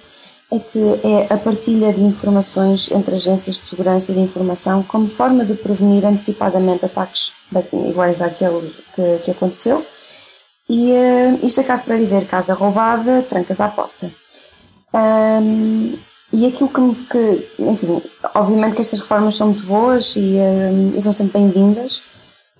[0.52, 5.08] é que é a partilha de informações entre agências de segurança e de informação como
[5.08, 7.32] forma de prevenir antecipadamente ataques
[7.88, 9.86] iguais àquele que, que aconteceu.
[10.68, 14.10] E uh, isto é caso para dizer casa roubada, trancas à porta.
[14.92, 15.96] Um,
[16.32, 17.04] e aquilo que.
[17.04, 18.02] Que, enfim,
[18.34, 22.02] obviamente que estas reformas são muito boas e, um, e são sempre bem-vindas,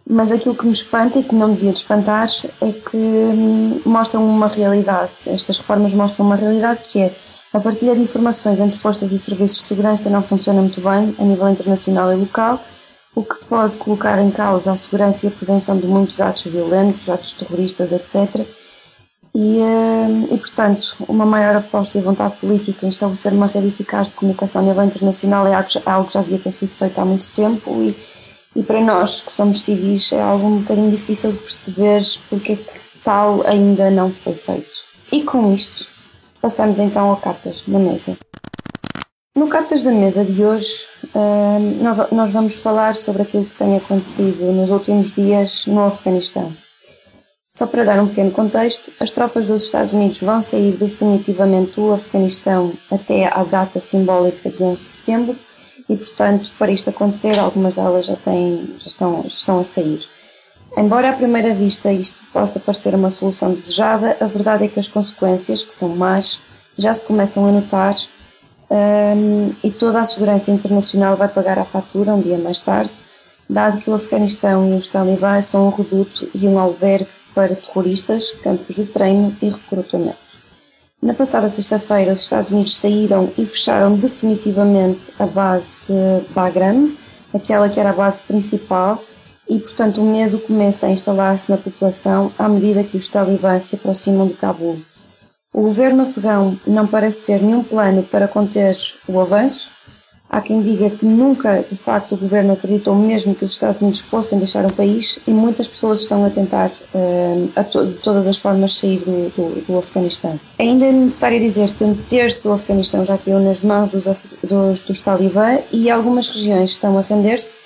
[0.09, 2.29] mas aquilo que me espanta e que não devia de espantar
[2.61, 5.13] é que um, mostram uma realidade.
[5.27, 7.15] Estas reformas mostram uma realidade que é
[7.53, 11.25] a partilha de informações entre forças e serviços de segurança não funciona muito bem a
[11.25, 12.63] nível internacional e local,
[13.15, 17.11] o que pode colocar em causa a segurança e a prevenção de muitos atos violentos,
[17.11, 18.47] atos terroristas, etc.
[19.35, 24.09] E, hum, e, portanto, uma maior aposta e vontade política em estabelecer uma rede eficaz
[24.09, 25.55] de comunicação a nível internacional é
[25.87, 27.97] algo que já devia ter sido feito há muito tempo e
[28.55, 32.57] e para nós que somos civis é algo um bocadinho difícil de perceber porque é
[32.57, 34.91] que tal ainda não foi feito.
[35.13, 35.87] E com isto,
[36.41, 38.17] passamos então a cartas na mesa.
[39.35, 44.53] No Cartas da Mesa de hoje, hum, nós vamos falar sobre aquilo que tem acontecido
[44.53, 46.53] nos últimos dias no Afeganistão.
[47.49, 51.93] Só para dar um pequeno contexto, as tropas dos Estados Unidos vão sair definitivamente do
[51.93, 55.39] Afeganistão até à data simbólica de 11 de setembro,
[55.89, 60.07] e, portanto, para isto acontecer, algumas delas já, têm, já, estão, já estão a sair.
[60.77, 64.89] Embora à primeira vista isto possa parecer uma solução desejada, a verdade é que as
[64.89, 66.41] consequências, que são más,
[66.79, 67.97] já se começam a notar
[68.71, 72.93] um, e toda a segurança internacional vai pagar a fatura um dia mais tarde,
[73.49, 78.31] dado que o Afeganistão e os talibãs são um reduto e um albergue para terroristas,
[78.31, 80.19] campos de treino e recrutamento.
[81.03, 86.91] Na passada sexta-feira, os Estados Unidos saíram e fecharam definitivamente a base de Bagram,
[87.35, 89.03] aquela que era a base principal,
[89.51, 93.75] e portanto o medo começa a instalar-se na população à medida que os talibãs se
[93.75, 94.81] aproximam de Cabul.
[95.53, 98.77] O governo afegão não parece ter nenhum plano para conter
[99.09, 99.69] o avanço,
[100.33, 103.99] Há quem diga que nunca, de facto, o governo acreditou mesmo que os Estados Unidos
[103.99, 106.71] fossem deixar o país e muitas pessoas estão a tentar,
[107.73, 110.39] to de todas as formas, sair do, do, do, Afeganistão.
[110.57, 114.05] Ainda é necessário dizer que um terço do Afeganistão já caiu nas mãos dos,
[114.45, 115.03] dos, dos
[115.73, 117.59] e algumas regiões estão a render-se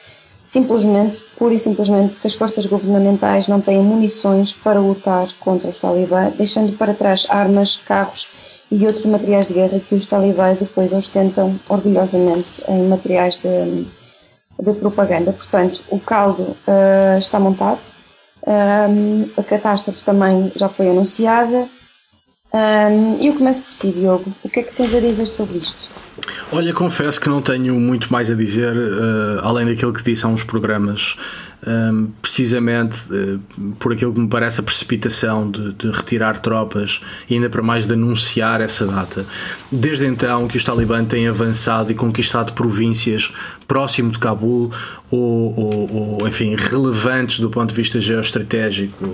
[0.44, 5.78] simplesmente, pura e simplesmente, porque as forças governamentais não têm munições para lutar contra os
[5.80, 8.30] talibã, deixando para trás armas, carros
[8.70, 13.86] e outros materiais de guerra que os talibãs depois ostentam orgulhosamente em materiais de,
[14.60, 15.32] de propaganda.
[15.32, 17.86] Portanto, o caldo uh, está montado,
[18.46, 21.68] um, a catástrofe também já foi anunciada.
[23.20, 24.32] E eu começo por ti, Diogo.
[24.42, 25.84] O que é que tens a dizer sobre isto?
[26.52, 30.28] Olha, confesso que não tenho muito mais a dizer, uh, além daquilo que disse há
[30.28, 31.16] uns programas
[31.66, 33.40] um, precisamente uh,
[33.78, 37.86] por aquilo que me parece a precipitação de, de, retirar tropas e ainda para mais
[37.86, 39.24] de anunciar essa data.
[39.70, 43.32] Desde então que os talibãs têm avançado e conquistado províncias
[43.66, 44.70] próximo de Cabul
[45.10, 49.04] ou, ou, ou, enfim, relevantes do ponto de vista geoestratégico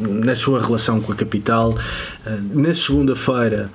[0.00, 1.70] na sua relação com a capital.
[2.26, 3.70] Uh, na segunda-feira,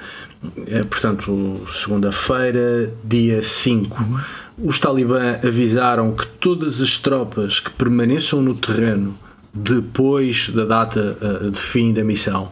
[0.67, 4.21] é, portanto, segunda-feira, dia 5
[4.63, 9.17] os talibã avisaram que todas as tropas que permaneçam no terreno
[9.53, 12.49] depois da data uh, de fim da missão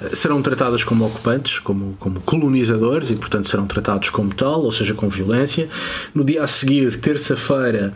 [0.00, 4.72] uh, serão tratadas como ocupantes, como, como colonizadores e, portanto, serão tratados como tal, ou
[4.72, 5.68] seja, com violência.
[6.14, 7.94] No dia a seguir, terça-feira,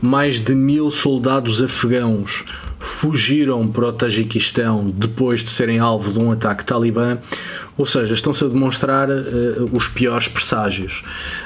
[0.00, 2.44] mais de mil soldados afegãos
[2.78, 7.18] fugiram para o Tajiquistão depois de serem alvo de um ataque talibã,
[7.76, 11.02] ou seja, estão-se a demonstrar uh, os piores presságios.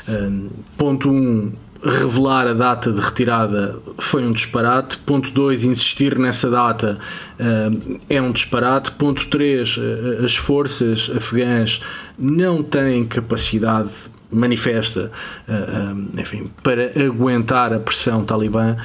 [0.08, 1.12] Uh, ponto 1.
[1.12, 4.98] Um, revelar a data de retirada foi um disparate.
[4.98, 6.98] Ponto 2, insistir nessa data
[7.38, 8.92] uh, é um disparate.
[8.92, 11.80] Ponto 3, uh, as forças afegãs
[12.18, 15.10] não têm capacidade manifesta
[15.48, 18.76] uh, enfim, para aguentar a pressão talibã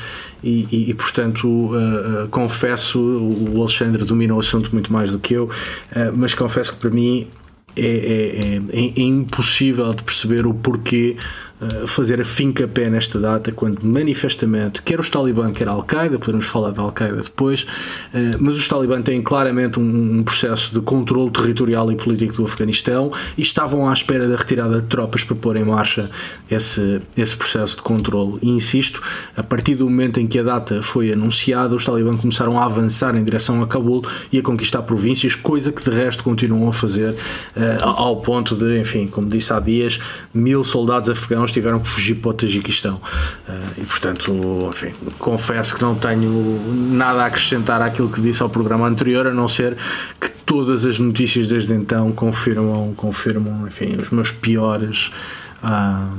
[0.43, 1.71] e, e, e portanto
[2.29, 5.49] confesso o Alexandre domina o assunto muito mais do que eu
[6.13, 7.27] mas confesso que para mim
[7.77, 11.17] é, é, é, é, impossível de perceber o porquê
[11.62, 16.20] uh, fazer a finca pé nesta data, quando manifestamente, quer os Talibã, quer a Al-Qaeda,
[16.20, 21.32] podemos falar da Al-Qaeda depois, uh, mas os Talibã têm claramente um, processo de controle
[21.32, 25.58] territorial e político do Afeganistão e estavam à espera da retirada de tropas para pôr
[25.58, 26.10] em marcha
[26.50, 28.38] esse, esse processo de controle.
[28.41, 29.02] E insisto,
[29.36, 33.15] a partir do momento em que a data foi anunciada, os Talibã começaram a avançar
[33.15, 37.12] em direção a Cabul e a conquistar províncias, coisa que de resto continuam a fazer
[37.13, 40.00] uh, ao ponto de, enfim, como disse há dias,
[40.34, 42.95] mil soldados afegãos tiveram que fugir para o Tajiquistão.
[43.47, 46.60] Uh, e portanto, enfim, confesso que não tenho
[46.91, 49.77] nada a acrescentar àquilo que disse ao programa anterior, a não ser
[50.19, 55.12] que todas as notícias desde então confirmam, confirmam enfim, os meus piores,
[55.63, 56.10] uh,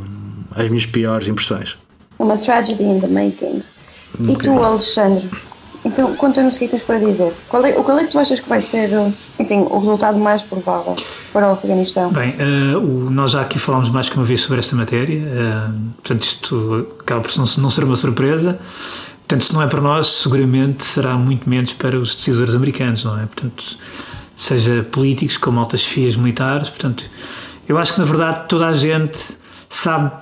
[0.55, 1.77] as minhas piores impressões.
[2.19, 3.63] Uma tragedy in the making.
[4.21, 5.29] E tu, Alexandre?
[5.85, 7.33] Então, conta-nos o é que tens para dizer.
[7.49, 8.91] Qual é, qual é que tu achas que vai ser,
[9.39, 10.97] enfim, o resultado mais provável
[11.37, 12.11] para o Afeganistão?
[12.11, 15.93] Bem, uh, o, nós já aqui falámos mais que uma vez sobre esta matéria, uh,
[15.97, 18.59] portanto, isto acaba por não, não ser uma surpresa.
[19.19, 23.21] Portanto, se não é para nós, seguramente será muito menos para os decisores americanos, não
[23.21, 23.27] é?
[23.27, 23.77] Portanto,
[24.35, 26.71] seja políticos como altas fias militares.
[26.71, 27.05] Portanto,
[27.69, 29.19] eu acho que na verdade toda a gente
[29.69, 30.13] sabe,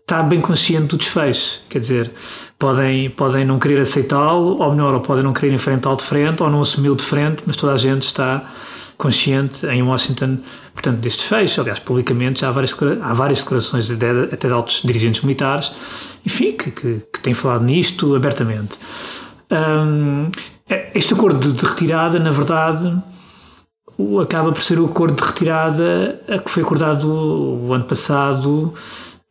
[0.00, 1.60] está bem consciente do desfecho.
[1.68, 2.10] Quer dizer,
[2.58, 6.48] podem, podem não querer aceitá-lo, ou melhor, ou podem não querer enfrentá-lo de frente, ou
[6.48, 8.42] não assumi-lo de frente, mas toda a gente está
[9.02, 10.38] consciente em Washington,
[10.72, 11.60] portanto, deste fecho.
[11.60, 15.72] Aliás, publicamente já há várias, há várias declarações de, até de altos dirigentes militares,
[16.24, 18.78] enfim, que, que, que têm falado nisto abertamente.
[19.50, 20.30] Um,
[20.94, 22.96] este acordo de retirada, na verdade,
[24.22, 28.72] acaba por ser o acordo de retirada que foi acordado o ano passado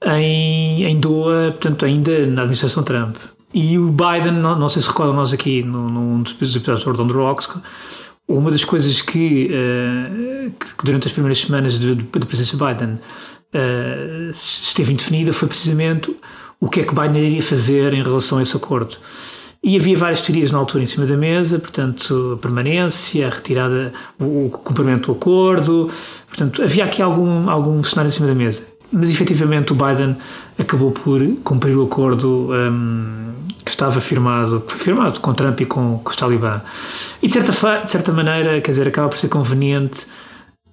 [0.05, 3.15] em, em Doha, portanto, ainda na administração Trump.
[3.53, 7.13] E o Biden, não, não sei se recordam nós aqui num dos episódios do the
[7.13, 7.47] Rocks,
[8.37, 12.99] uma das coisas que, uh, que durante as primeiras semanas da presença de Biden
[13.53, 16.15] uh, esteve indefinida foi precisamente
[16.59, 18.97] o que é que Biden iria fazer em relação a esse acordo.
[19.63, 23.93] E havia várias teorias na altura em cima da mesa, portanto, a permanência, a retirada,
[24.19, 25.89] o, o cumprimento do acordo,
[26.27, 30.17] portanto, havia aqui algum, algum cenário em cima da mesa mas efetivamente o Biden
[30.59, 33.30] acabou por cumprir o acordo um,
[33.63, 36.62] que estava firmado, que foi firmado com Trump e com, com os Talibã.
[37.21, 40.06] E de certa, de certa maneira, quer dizer, acaba por ser conveniente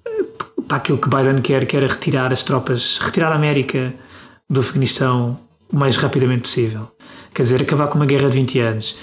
[0.05, 0.23] eh,
[0.67, 3.93] para aquilo que Biden quer, que era retirar as tropas, retirar a América
[4.49, 5.39] do Afeganistão
[5.71, 6.91] o mais rapidamente possível.
[7.33, 8.95] Quer dizer, acabar com uma guerra de 20 anos.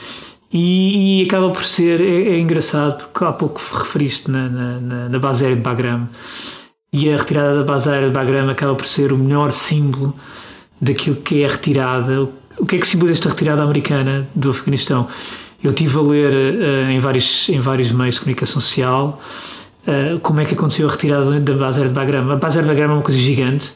[0.53, 5.18] E, e acaba por ser, é, é, engraçado, porque há pouco referiste na, na, na
[5.18, 6.09] base aérea de Bagram
[6.92, 10.14] e a retirada da base aérea de Bagram acaba por ser o melhor símbolo
[10.81, 12.29] daquilo que é a retirada.
[12.58, 15.08] O que é que simboliza esta retirada americana do Afeganistão?
[15.62, 19.20] Eu tive a ler uh, em, vários, em vários meios de comunicação social
[19.86, 22.30] uh, como é que aconteceu a retirada da base de Bagram.
[22.30, 23.72] A base de Bagram é uma coisa gigante.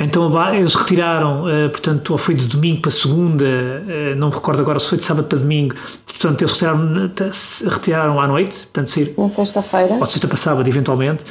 [0.00, 3.44] Então eles retiraram, uh, portanto, ou foi de domingo para segunda,
[4.16, 5.74] não me recordo agora se foi de sábado para domingo,
[6.06, 7.10] portanto eles retiraram,
[7.68, 11.24] retiraram à noite, portanto sair, na sexta-feira, ou sexta para sábado eventualmente,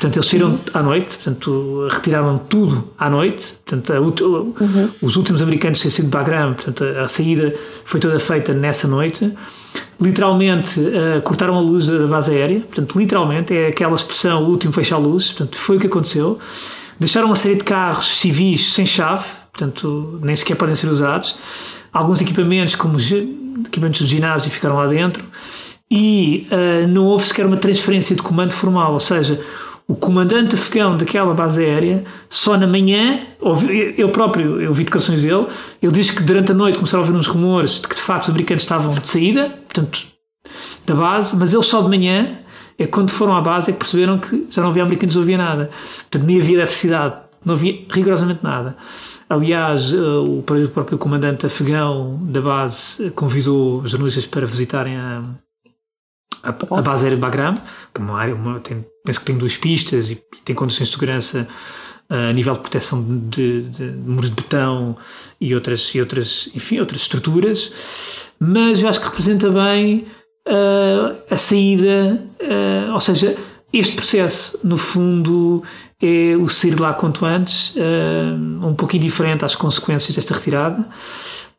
[0.00, 0.58] Portanto, eles saíram uhum.
[0.72, 3.52] à noite, portanto, retiraram tudo à noite.
[3.66, 4.88] Portanto, uhum.
[5.02, 7.52] os últimos americanos têm sido de Bagram, portanto, a, a, saída
[7.84, 9.30] foi toda feita nessa noite.
[10.00, 14.72] Literalmente, uh, cortaram a luz da base aérea, portanto, literalmente, é aquela expressão, o último
[14.72, 16.38] fecha a luz, portanto, foi o que aconteceu.
[17.00, 21.34] Deixaram uma série de carros civis sem chave, portanto, nem sequer podem ser usados.
[21.90, 22.98] Alguns equipamentos, como
[23.66, 25.24] equipamentos de ginásio, ficaram lá dentro.
[25.90, 29.40] E uh, não houve sequer uma transferência de comando formal, ou seja,
[29.88, 33.22] o comandante afegão daquela base aérea, só na manhã,
[33.98, 35.46] eu próprio, eu vi declarações dele,
[35.82, 38.24] ele disse que durante a noite começaram a ouvir uns rumores de que de facto
[38.24, 40.06] os americanos estavam de saída, portanto,
[40.86, 42.38] da base, mas eles só de manhã,
[42.80, 45.36] é quando foram à base, é que perceberam que já não havia americanos, não havia
[45.36, 45.70] nada.
[45.98, 47.14] Portanto, nem havia eletricidade,
[47.44, 48.74] não havia rigorosamente nada.
[49.28, 55.22] Aliás, eh, o próprio comandante afegão da base convidou jornalistas para visitarem a,
[56.42, 57.54] a, a base aérea de Bagram,
[57.94, 60.88] que é uma área, uma, tem, penso que tem duas pistas e, e tem condições
[60.88, 61.46] de segurança
[62.08, 64.96] uh, a nível de proteção de, de, de, muros de betão
[65.38, 67.70] e outras, e outras, enfim, outras estruturas,
[68.38, 70.06] mas eu acho que representa bem
[70.50, 73.36] uh, a saída, uh, ou seja,
[73.72, 75.62] este processo, no fundo,
[76.02, 77.72] é o sair lá quanto antes,
[78.60, 80.84] um pouquinho diferente às consequências desta retirada.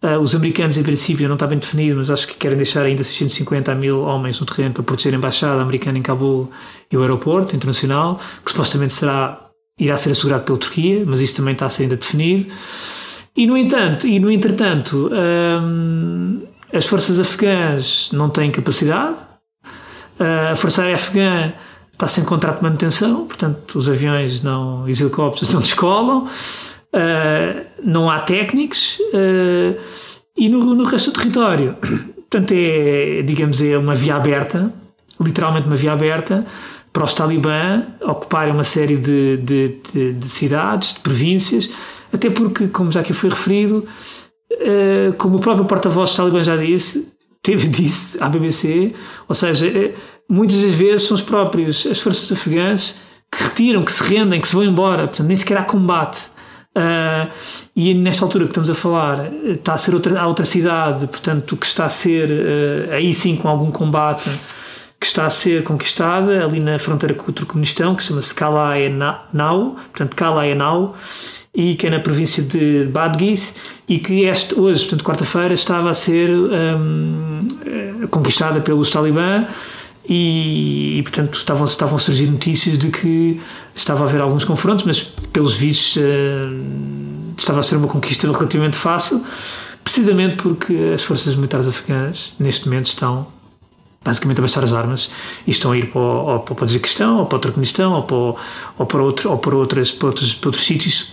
[0.04, 3.04] Uh, os americanos, em princípio, não está bem definido, mas acho que querem deixar ainda
[3.04, 6.50] 650 mil homens no terreno para proteger a embaixada americana em Cabul
[6.92, 9.40] e o aeroporto internacional, que supostamente será,
[9.80, 12.52] irá ser assegurado pela Turquia, mas isso também está a ser ainda definido.
[13.38, 15.10] E no entanto, e no entretanto,
[16.74, 19.18] as forças afegãs não têm capacidade,
[20.20, 21.54] uh, a força aérea afegã
[21.92, 26.28] está sem contrato de manutenção, portanto os aviões não, os helicópteros não descolam.
[26.94, 29.80] Uh, não há técnicos uh,
[30.36, 31.76] e no, no resto do território.
[32.32, 34.74] Portanto, é, digamos, é uma via aberta,
[35.20, 36.46] literalmente uma via aberta,
[36.94, 41.70] para os talibã ocuparem uma série de, de, de, de cidades, de províncias,
[42.14, 43.86] até porque, como já aqui foi referido,
[44.60, 47.08] uh, como o próprio porta-voz talibã já disse,
[47.42, 48.94] teve, disse à BBC,
[49.28, 49.68] ou seja,
[50.30, 52.96] muitas das vezes são os próprios, as forças afegãs
[53.32, 56.20] que retiram, que se rendem, que se vão embora, portanto, nem sequer há combate.
[56.74, 57.30] Uh,
[57.76, 61.58] e nesta altura que estamos a falar, está a ser outra, a outra cidade, portanto,
[61.58, 64.30] que está a ser, uh, aí sim, com algum combate,
[65.00, 70.16] que está a ser conquistada ali na fronteira com o Turcomenistão, que chama-se Kalaenau, portanto,
[70.16, 70.96] Kalaenau,
[71.54, 73.54] e que é na província de Badghis,
[73.88, 79.46] e que este, hoje, portanto, quarta-feira, estava a ser um, eh, conquistada pelos talibã
[80.08, 83.40] e, e, portanto estavam, estavam a surgir notícias de que
[83.76, 86.02] estava a haver alguns confrontos, mas pelos vistos uh,
[87.38, 89.24] estava a ser uma conquista relativamente fácil,
[89.84, 93.28] precisamente porque as forças militares afegãs neste momento estão
[94.04, 95.12] basicamente a baixar as armas
[95.46, 98.16] e estão a ir para o, para o Tajiquistão, ou para o Turcomenistão, ou para,
[98.80, 101.12] ou para, outro, ou para, outras, para, outros, para outros sítios,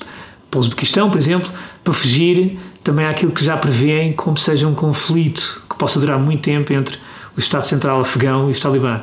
[0.50, 1.50] para o Uzbequistão, por exemplo,
[1.84, 6.42] para fugir também àquilo que já prevêem como seja um conflito que possa durar muito
[6.42, 6.98] tempo entre
[7.36, 9.02] o Estado Central afegão e os talibã.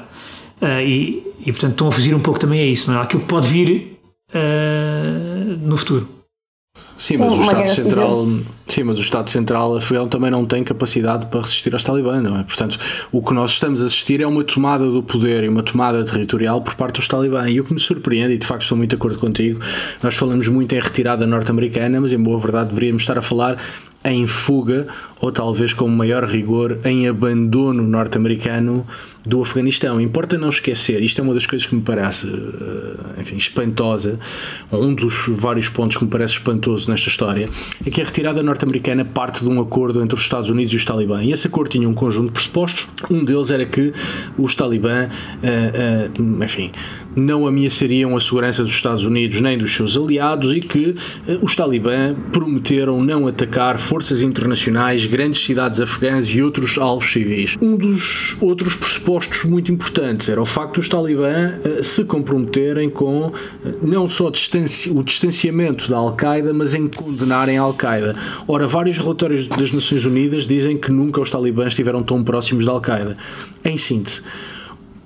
[0.61, 3.03] Uh, e, e, portanto, estão a fugir um pouco também a isso, não é?
[3.03, 6.14] Aquilo que pode vir uh, no futuro.
[6.97, 8.27] Sim, mas o Estado Central,
[8.67, 12.37] sim, mas o Estado Central afegão também não tem capacidade para resistir aos talibã, não
[12.39, 12.43] é?
[12.43, 12.79] Portanto,
[13.11, 16.61] o que nós estamos a assistir é uma tomada do poder e uma tomada territorial
[16.61, 17.49] por parte dos talibã.
[17.49, 19.59] E o que me surpreende, e de facto estou muito de acordo contigo,
[20.01, 23.57] nós falamos muito em retirada norte-americana, mas em boa verdade deveríamos estar a falar
[24.05, 24.87] em fuga
[25.19, 28.85] ou talvez com maior rigor em abandono norte-americano
[29.25, 29.99] do Afeganistão.
[29.99, 34.19] Importa não esquecer, isto é uma das coisas que me parece, eh, enfim, espantosa,
[34.71, 37.49] um dos vários pontos que me parece espantoso nesta história,
[37.85, 40.85] é que a retirada norte-americana parte de um acordo entre os Estados Unidos e os
[40.85, 41.23] talibã.
[41.23, 42.87] E esse acordo tinha um conjunto de pressupostos.
[43.09, 43.93] Um deles era que
[44.37, 45.09] os talibã,
[45.41, 46.09] eh, eh,
[46.43, 46.71] enfim,
[47.15, 50.95] não ameaçariam a segurança dos Estados Unidos nem dos seus aliados e que
[51.41, 57.55] os talibã prometeram não atacar forças internacionais, grandes cidades afegãs e outros alvos civis.
[57.61, 59.14] Um dos outros pressupostos
[59.45, 63.33] muito importantes era o facto dos talibã uh, se comprometerem com uh,
[63.81, 68.15] não só o distanciamento da Al-Qaeda, mas em condenarem a Al-Qaeda.
[68.47, 72.71] Ora, vários relatórios das Nações Unidas dizem que nunca os talibãs estiveram tão próximos da
[72.71, 73.17] Al-Qaeda.
[73.63, 74.21] Em síntese,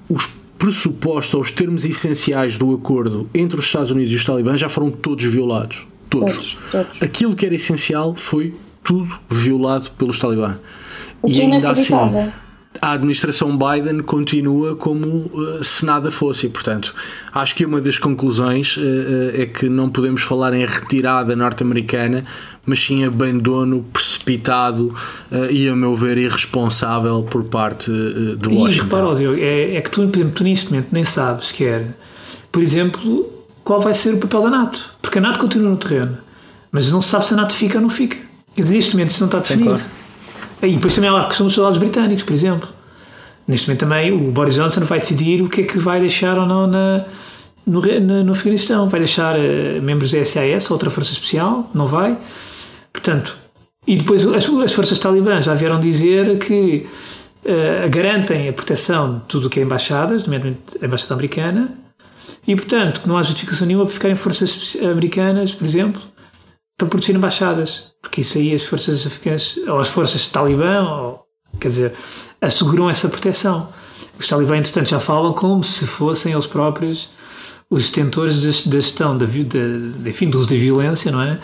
[0.09, 4.59] os pressupostos ou os termos essenciais do acordo entre os Estados Unidos e os talibãs
[4.59, 5.87] já foram todos violados.
[6.09, 6.57] Todos.
[6.71, 7.01] todos, todos.
[7.01, 8.53] Aquilo que era essencial foi
[8.83, 10.57] tudo violado pelos talibã.
[11.25, 11.93] E ainda assim,
[12.81, 16.45] a administração Biden continua como uh, se nada fosse.
[16.45, 16.93] E, portanto,
[17.33, 22.23] acho que uma das conclusões uh, uh, é que não podemos falar em retirada norte-americana,
[22.65, 24.93] mas sim abandono precipitado
[25.49, 28.67] e, a meu ver, irresponsável por parte de Washington.
[28.67, 31.97] E repara, Diogo, é, é que tu, por exemplo, tu neste momento nem sabes quer,
[32.51, 33.25] por exemplo,
[33.63, 34.93] qual vai ser o papel da NATO.
[35.01, 36.19] Porque a NATO continua no terreno,
[36.71, 38.17] mas não se sabe se a NATO fica ou não fica.
[38.55, 39.69] Quer dizer, neste momento isso não está definido.
[39.69, 39.98] claro.
[40.61, 42.69] E depois também há a questão dos soldados britânicos, por exemplo.
[43.47, 46.45] Neste momento também o Boris Johnson vai decidir o que é que vai deixar ou
[46.45, 47.05] não na,
[47.65, 48.87] no, na, no Afeganistão.
[48.87, 51.69] Vai deixar uh, membros da SAS, outra força especial?
[51.73, 52.17] Não vai?
[52.91, 53.37] Portanto,
[53.87, 56.85] e depois as, as forças talibãs já vieram dizer que
[57.45, 61.73] uh, garantem a proteção de tudo o que é embaixadas, nomeadamente a embaixada americana,
[62.47, 66.01] e portanto que não há justificação nenhuma para ficarem forças americanas, por exemplo,
[66.79, 71.25] para proteger embaixadas, porque isso aí as forças africanas, ou as forças talibã, ou,
[71.59, 71.93] quer dizer,
[72.41, 73.67] asseguram essa proteção.
[74.17, 77.09] Os talibã, entretanto, já falam como se fossem eles próprios
[77.69, 81.37] os detentores da gestão da, da, enfim, do uso da violência, não é?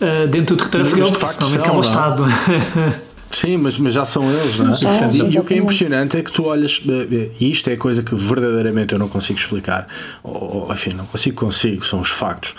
[0.00, 1.84] Uh, dentro do território afegão, porque senão acaba o é?
[1.84, 2.24] Estado.
[3.32, 4.78] Sim, mas, mas já são eles, não é?
[4.78, 7.76] Portanto, e o que é impressionante é que tu olhas, eh, eh, e isto é
[7.76, 9.88] coisa que verdadeiramente eu não consigo explicar,
[10.22, 12.54] ou, enfim, não consigo, consigo, são os factos.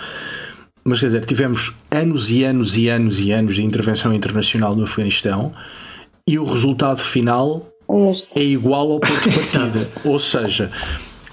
[0.83, 4.83] Mas quer dizer, tivemos anos e anos e anos e anos de intervenção internacional no
[4.83, 5.53] Afeganistão
[6.27, 7.67] e o resultado final
[8.11, 8.39] este.
[8.39, 9.89] é igual ao ponto de partida.
[10.03, 10.69] Ou seja,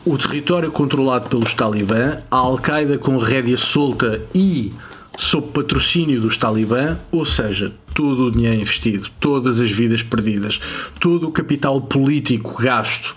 [0.05, 4.73] o território controlado pelos talibã, a Al-Qaeda com rédea solta e
[5.19, 10.61] sob patrocínio dos talibã, ou seja, todo o dinheiro investido, todas as vidas perdidas,
[10.99, 13.15] todo o capital político gasto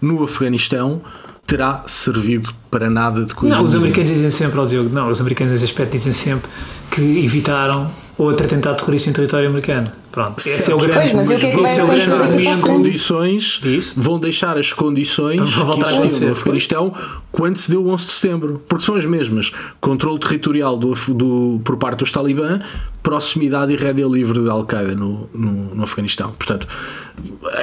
[0.00, 1.02] no Afeganistão
[1.46, 3.56] terá servido para nada de coisa.
[3.56, 6.50] Não, os americanos dizem sempre ao Diogo, não, os americanos nesse aspecto dizem sempre
[6.90, 9.90] que evitaram outro atentado terrorista em território americano.
[10.10, 10.60] Pronto, certo.
[10.60, 10.94] esse é o grande.
[10.94, 13.94] Pois, mas o que é que vai acontecer daqui para as condições Isso.
[13.96, 16.92] vão deixar as condições que existiam no Afeganistão
[17.32, 19.50] quando se deu o 11 de setembro, porque são as mesmas:
[19.80, 22.60] controle territorial do, do, por parte dos Talibã,
[23.02, 26.30] proximidade e rédea livre da Al-Qaeda no, no, no, Afeganistão.
[26.30, 26.68] Portanto,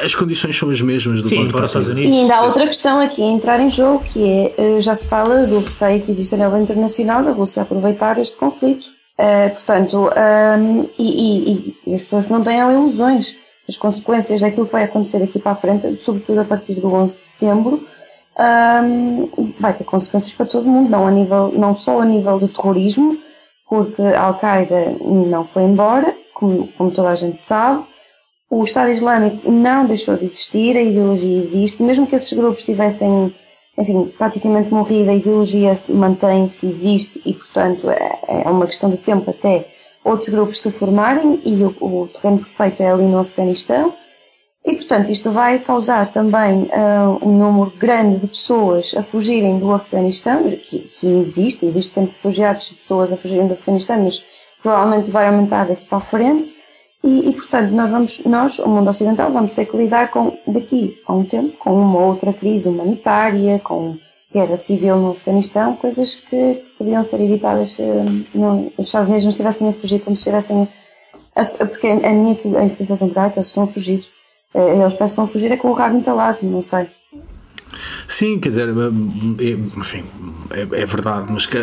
[0.04, 2.14] as condições são as mesmas do Sim, ponto para os Estados Unidos.
[2.14, 5.08] E ainda há outra questão aqui a entrar em jogo, que é, eh, já se
[5.08, 10.10] fala do receio que existe a nível internacional da Rússia aproveitar este conflito Uh, portanto,
[10.10, 13.38] um, e, e, e, as pessoas não tenham ilusões.
[13.70, 17.16] As consequências daquilo que vai acontecer daqui para a frente, sobretudo a partir do 11
[17.16, 17.88] de setembro,
[18.40, 22.48] um, vai ter consequências para todo mundo, não, a nível, não só a nível de
[22.48, 23.18] terrorismo,
[23.70, 27.86] porque a Al-Qaeda não foi embora, como, como toda a gente sabe,
[28.50, 33.34] o Estado Islâmico não deixou de existir, a ideologia existe, mesmo que esses grupos tivessem
[33.82, 39.32] enfim, praticamente morrida, a ideologia mantém-se, existe e, portanto, é, é uma questão de tempo
[39.32, 39.68] até
[40.04, 43.94] outros grupos se formarem e o, o terreno perfeito é ali no Afeganistão.
[44.64, 49.72] E, portanto, isto vai causar também uh, um número grande de pessoas a fugirem do
[49.72, 54.24] Afeganistão, que, que existe, existe sempre refugiados e pessoas a fugirem do Afeganistão, mas
[54.62, 56.56] provavelmente vai aumentar daqui para a frente.
[57.04, 61.00] E, e, portanto, nós vamos, nós, o mundo ocidental, vamos ter que lidar com, daqui
[61.08, 63.98] a um tempo, com uma outra crise humanitária, com
[64.32, 69.32] guerra civil no Afeganistão, coisas que podiam ser evitadas se uh, os Estados Unidos não
[69.32, 70.68] estivessem a fugir como se estivessem
[71.36, 74.06] a, porque a minha a sensação que dá é que eles estão a fugir.
[74.54, 76.88] Uh, eles pensam a fugir é com o rabo entalado, não sei.
[78.08, 80.04] Sim, quer dizer, eh, enfim,
[80.52, 81.58] é, é verdade, mas que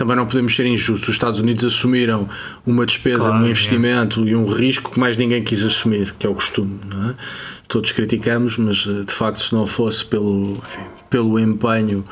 [0.00, 1.10] também não podemos ser injustos.
[1.10, 2.26] Os Estados Unidos assumiram
[2.64, 4.28] uma despesa, claro, um investimento é.
[4.28, 6.80] e um risco que mais ninguém quis assumir, que é o costume.
[7.10, 7.14] É?
[7.68, 10.80] Todos criticamos, mas eh, de facto, se não fosse pelo, enfim,
[11.10, 12.02] pelo empenho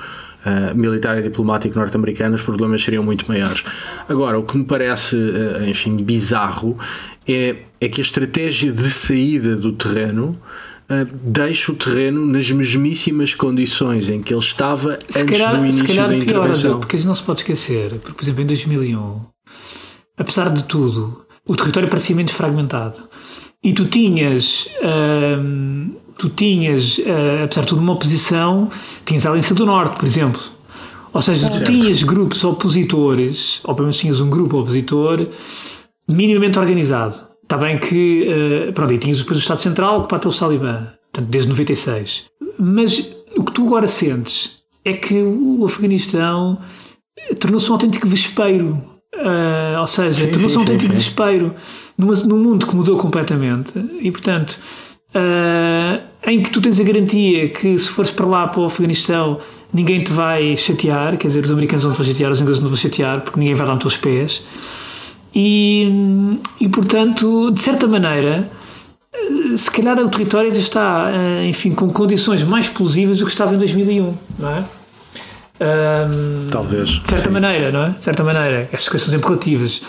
[0.45, 3.65] uh, militar e diplomático norte-americano, os problemas seriam muito maiores.
[4.07, 6.77] Agora, o que me parece, uh, enfim, bizarro
[7.27, 10.39] é, é que a estratégia de saída do terreno
[11.23, 15.85] deixa o terreno nas mesmíssimas condições em que ele estava se antes calhar, do início
[15.85, 16.71] da intervenção.
[16.71, 19.21] Pior, porque não se pode esquecer, porque, por exemplo, em 2001,
[20.17, 22.99] apesar de tudo, o território parecia menos fragmentado.
[23.63, 28.71] E tu tinhas, uh, tu tinhas, uh, apesar de tudo, uma oposição,
[29.05, 30.41] tinhas a Aliança do Norte, por exemplo.
[31.13, 35.27] Ou seja, tu tinhas grupos opositores, ou pelo menos tinhas um grupo opositor
[36.07, 37.28] minimamente organizado.
[37.49, 38.29] Está bem que,
[38.69, 42.25] uh, pronto, e tinhas depois o Estado Central ocupado pelo Talibã, portanto, desde 96.
[42.59, 46.59] Mas o que tu agora sentes é que o Afeganistão
[47.41, 48.85] tornou-se um autêntico vespeiro.
[49.15, 51.55] Uh, ou seja, tornou-se um autêntico sim, vespeiro
[51.97, 54.59] numa, num mundo que mudou completamente e, portanto,
[55.15, 59.39] uh, em que tu tens a garantia que se fores para lá, para o Afeganistão,
[59.73, 62.69] ninguém te vai chatear, quer dizer, os americanos não te vão chatear, os ingleses não
[62.69, 64.43] te vão chatear, porque ninguém vai dar nos teus pés.
[65.35, 68.49] E, e, portanto, de certa maneira,
[69.13, 73.31] eh, se calhar o território já está, eh, enfim, com condições mais explosivas do que
[73.31, 74.65] estava em 2001, não é?
[75.61, 76.89] Um, Talvez.
[76.89, 77.31] De certa sim.
[77.31, 77.91] maneira, não é?
[77.91, 78.69] De certa maneira.
[78.73, 79.83] Estas coisas são sempre relativas.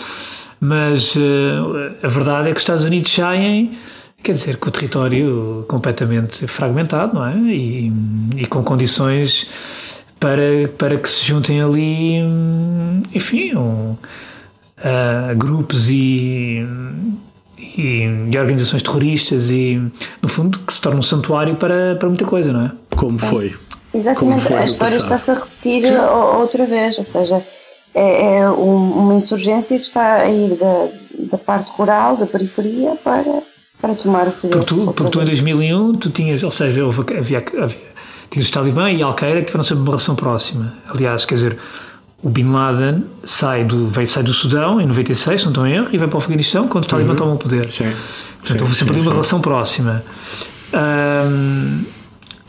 [0.60, 3.78] Mas uh, a verdade é que os Estados Unidos saem,
[4.22, 7.36] quer dizer, com o território completamente fragmentado, não é?
[7.38, 7.94] E,
[8.36, 9.48] e com condições
[10.20, 12.18] para, para que se juntem ali,
[13.16, 13.96] enfim, um,
[14.80, 16.66] uh, grupos e,
[17.58, 19.82] e, e, organizações terroristas e,
[20.22, 22.72] no fundo, que se torna um santuário para, para muita coisa, não é?
[22.96, 23.56] Como foi?
[23.94, 25.96] Exatamente, foi a história está-se a repetir Sim.
[25.96, 27.44] outra vez, ou seja,
[27.94, 30.88] é, é uma insurgência que está a ir da,
[31.32, 33.42] da parte rural, da periferia, para,
[33.82, 34.58] para tomar o poder.
[34.58, 37.78] Porque tu, porque tu em 2001, tu tinhas, ou seja, houve, havia, havia,
[38.30, 40.74] tinhas o Talibã e a Al-Qaeda que tiveram sempre uma relação próxima.
[40.88, 41.58] Aliás, quer dizer,
[42.22, 45.74] o Bin Laden sai do, veio, sai do Sudão em 96, se não estou em
[45.74, 47.16] erro, e vai para o Afeganistão quando os Talibã uhum.
[47.16, 47.70] tomam o poder.
[47.72, 47.92] Sim.
[48.40, 49.12] Portanto, sim, houve sempre sim, uma sim.
[49.12, 50.04] relação próxima.
[50.74, 51.84] Um,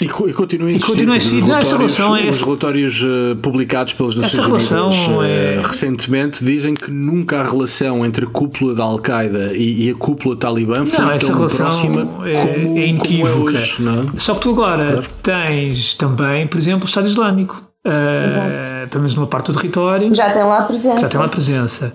[0.00, 0.86] e, e continua a existir.
[0.86, 1.42] E continua a existir.
[1.42, 2.28] Não, essa relação é...
[2.28, 5.60] Os relatórios uh, publicados pelas Nações Unidas uh, é...
[5.62, 10.34] recentemente dizem que nunca a relação entre a cúpula da Al-Qaeda e, e, a cúpula
[10.36, 13.32] Talibã foi não, tão próxima é, como, é inequívoca.
[13.32, 14.02] Como é hoje, não?
[14.02, 14.06] É?
[14.18, 15.06] Só que tu agora claro.
[15.22, 20.14] tens também, por exemplo, o Estado Islâmico uh, pelo menos numa parte do território.
[20.14, 21.00] Já tem lá a presença.
[21.00, 21.92] Já tem lá presença.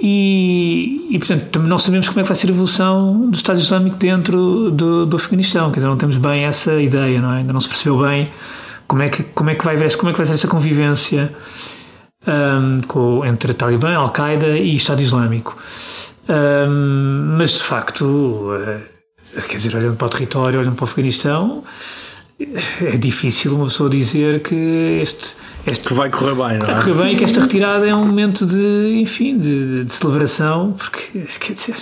[0.00, 3.58] E, e, portanto, também não sabemos como é que vai ser a evolução do Estado
[3.58, 5.70] Islâmico dentro do, do Afeganistão.
[5.70, 7.38] Quer dizer, não temos bem essa ideia, não é?
[7.38, 8.30] Ainda não se percebeu bem
[8.86, 11.34] como é que, como é que, vai, como é que vai ser essa convivência
[12.26, 15.56] um, com, entre Talibã, Al-Qaeda e Estado Islâmico.
[16.28, 21.64] Um, mas, de facto, uh, quer dizer, olhando para o território, olhando para o Afeganistão,
[22.40, 24.54] é difícil uma pessoa dizer que
[25.02, 25.34] este,
[25.66, 26.72] este, que vai correr bem, não é?
[26.72, 30.72] Vai correr bem e que esta retirada é um momento de, enfim, de, de celebração,
[30.72, 31.76] porque, quer dizer,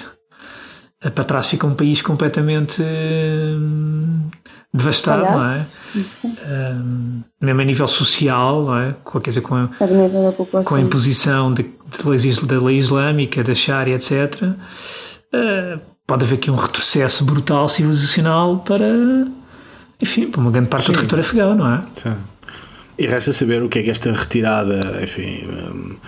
[1.01, 4.31] para trás fica um país completamente hum,
[4.73, 5.67] devastado, não é?
[6.35, 8.95] Um, mesmo a nível social, não é?
[9.05, 9.69] Com, quer dizer, com a,
[10.65, 14.43] com a imposição de, de leis, da lei islâmica, da Sharia, etc.
[14.43, 18.87] Uh, pode haver aqui um retrocesso brutal civilizacional para,
[20.01, 20.93] enfim, para uma grande parte Sim.
[20.93, 21.83] do território afegão, não é?
[21.97, 22.15] Sim.
[22.99, 25.99] E resta saber o que é que esta retirada, enfim.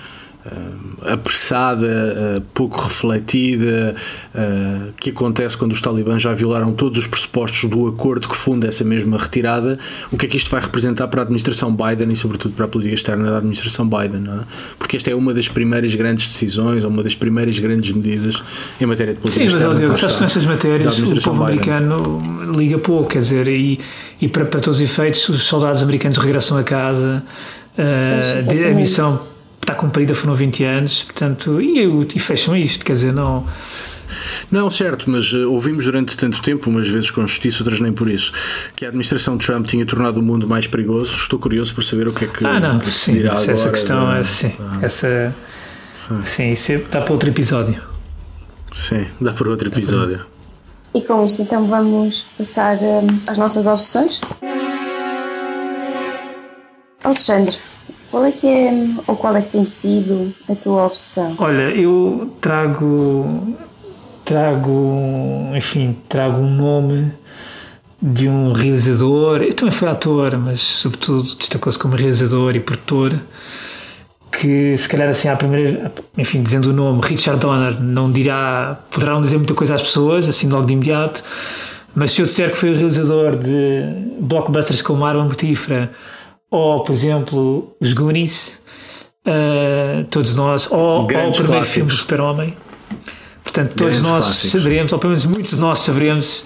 [0.50, 3.94] Uh, apressada, uh, pouco refletida,
[4.34, 8.66] uh, que acontece quando os talibãs já violaram todos os pressupostos do acordo que funda
[8.66, 9.78] essa mesma retirada.
[10.10, 12.68] O que é que isto vai representar para a administração Biden e, sobretudo, para a
[12.68, 14.24] política externa da administração Biden?
[14.26, 14.44] É?
[14.78, 18.42] Porque esta é uma das primeiras grandes decisões, ou uma das primeiras grandes medidas
[18.80, 19.76] em matéria de política Sim, externa.
[19.76, 21.44] Sim, mas, que nessas matérias o povo Biden.
[21.44, 21.96] americano
[22.56, 23.78] liga pouco, quer dizer, e,
[24.20, 27.22] e para, para todos os efeitos, os soldados americanos regressam a casa.
[27.76, 29.37] Uh, a missão
[29.68, 33.46] está cumprida, foram 20 anos, portanto, e, e fecham isto, quer dizer, não.
[34.50, 38.08] Não, certo, mas uh, ouvimos durante tanto tempo, umas vezes com justiça, outras nem por
[38.08, 38.32] isso,
[38.74, 41.14] que a administração de Trump tinha tornado o mundo mais perigoso.
[41.14, 43.52] Estou curioso por saber o que é que, ah, não, que sim, agora.
[43.52, 44.78] Essa questão, é, sim, ah.
[44.80, 45.34] essa,
[46.24, 47.78] sim, isso é, dá para outro episódio.
[48.72, 50.24] Sim, dá para outro episódio.
[50.94, 54.18] E com isto, então, vamos passar um, às nossas opções.
[57.04, 57.58] Alexandre,
[58.10, 61.34] qual é que é, ou qual é que tem sido a tua opção?
[61.38, 63.56] Olha, eu trago,
[64.24, 67.12] trago, enfim, trago um nome
[68.00, 73.20] de um realizador, eu também fui ator, mas sobretudo destacou-se como realizador e produtor,
[74.30, 79.20] que se calhar assim à primeira, enfim, dizendo o nome, Richard Donner, não dirá, poderá
[79.20, 81.22] dizer muita coisa às pessoas, assim logo de imediato,
[81.94, 83.82] mas se eu disser que foi o realizador de
[84.20, 85.90] blockbusters como Arma Mortífera,
[86.50, 88.58] ou por exemplo os Goonies,
[89.26, 91.70] uh, todos nós, ou, ou o primeiro clássicos.
[91.70, 92.56] filme do Super-Homem.
[93.42, 94.50] Portanto, todos Grandes nós clássicos.
[94.50, 96.44] saberemos, ou pelo menos muitos de nós saberemos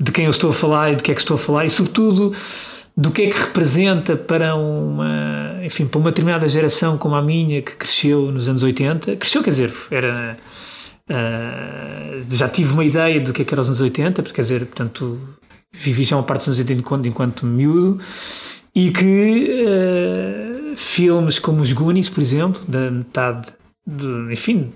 [0.00, 1.70] de quem eu estou a falar e de que é que estou a falar e,
[1.70, 2.32] sobretudo,
[2.96, 7.60] do que é que representa para uma, enfim, para uma determinada geração como a minha
[7.62, 9.16] que cresceu nos anos 80.
[9.16, 10.36] Cresceu, quer dizer, era.
[11.10, 14.42] Uh, já tive uma ideia do que é que era os anos 80, porque, quer
[14.42, 15.18] dizer, portanto,
[15.72, 17.98] vivi já uma parte dos anos 80 enquanto, enquanto miúdo
[18.78, 23.48] e que uh, filmes como os Goonies, por exemplo, da metade,
[23.84, 24.72] de, enfim,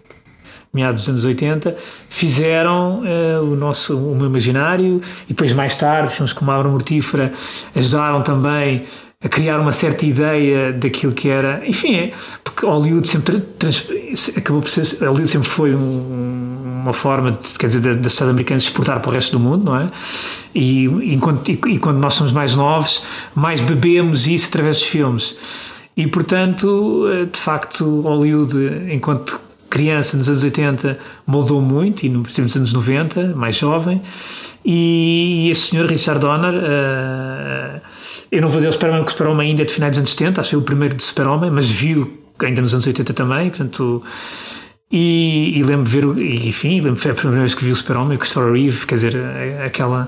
[0.74, 1.76] meados dos anos 80,
[2.10, 5.00] fizeram uh, o nosso o meu imaginário.
[5.26, 7.32] E depois mais tarde filmes como a Abra Mortífera
[7.76, 8.86] ajudaram também
[9.22, 13.88] a criar uma certa ideia daquilo que era, enfim, é, porque Hollywood sempre trans,
[14.36, 16.51] acabou por ser, Hollywood sempre foi um,
[16.82, 19.40] uma forma, de, quer dizer, da, da sociedade americana se exportar para o resto do
[19.40, 19.90] mundo, não é?
[20.54, 23.02] E, enquanto, e, e quando nós somos mais novos,
[23.34, 25.36] mais bebemos isso através dos filmes.
[25.96, 28.56] E, portanto, eh, de facto, Hollywood,
[28.90, 34.02] enquanto criança nos anos 80, moldou muito, e nos anos 90, mais jovem,
[34.64, 37.80] e, e este senhor, Richard Donner, uh,
[38.30, 40.10] eu não vou dizer o Super-Homem, porque o Super-Homem ainda é de finais dos anos
[40.10, 43.48] 70, acho que foi o primeiro de Super-Homem, mas viu ainda nos anos 80 também,
[43.50, 44.02] portanto...
[44.92, 48.20] E, e lembro ver, enfim, lembro foi a primeira vez que vi o Super-Homem, o
[48.20, 49.16] Christopher Reeve, quer dizer,
[49.64, 50.06] aquela,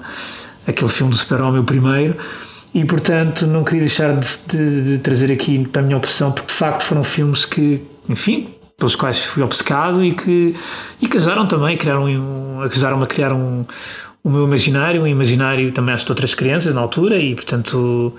[0.66, 2.14] aquele filme do Super-Homem, o primeiro,
[2.74, 6.48] e portanto não queria deixar de, de, de, trazer aqui para a minha opção, porque
[6.48, 10.54] de facto foram filmes que, enfim, pelos quais fui obcecado e que,
[11.00, 13.64] e ajudaram também, criaram um, ajudaram-me a criar um,
[14.22, 18.12] o meu imaginário, um imaginário também às outras crianças na altura e, portanto,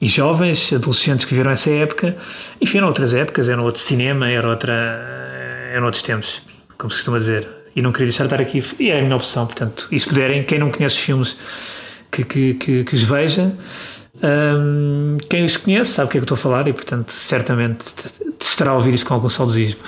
[0.00, 2.16] e jovens, adolescentes que viram essa época.
[2.60, 5.29] Enfim, eram outras épocas, era outro cinema, era outra,
[5.70, 6.42] eram outros tempos,
[6.76, 7.48] como se costuma dizer.
[7.74, 9.86] E não queria deixar de estar aqui, e é a minha opção, portanto.
[9.90, 11.36] E se puderem, quem não conhece os filmes,
[12.10, 13.52] que, que, que, que os veja.
[14.22, 17.86] Um, quem os conhece sabe o que é que estou a falar e, portanto, certamente
[18.40, 19.80] estará a ouvir isso com algum saudosismo.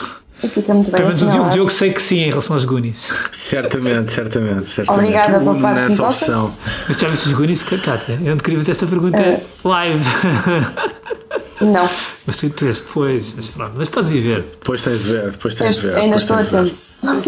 [0.43, 3.07] E fica muito bem Pelo menos o Diogo sei que sim em relação aos Goonies.
[3.31, 5.09] Certamente, certamente, certamente.
[5.09, 6.55] Obrigada pela parte Nessa opção.
[6.89, 8.19] Mas já viste os Goonies, Cátia?
[8.21, 10.05] Eu não queria fazer esta pergunta uh, live.
[11.65, 11.89] Não.
[12.27, 14.43] Mas tu, és depois, mas pronto, mas podes ir ver.
[14.43, 15.97] Depois tens de ver, depois tens de ver.
[15.97, 16.77] Ainda estou a tempo.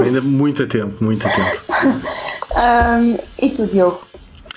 [0.02, 1.62] Ainda muito a tempo, muito a tempo.
[2.54, 4.00] um, e tu, Diogo?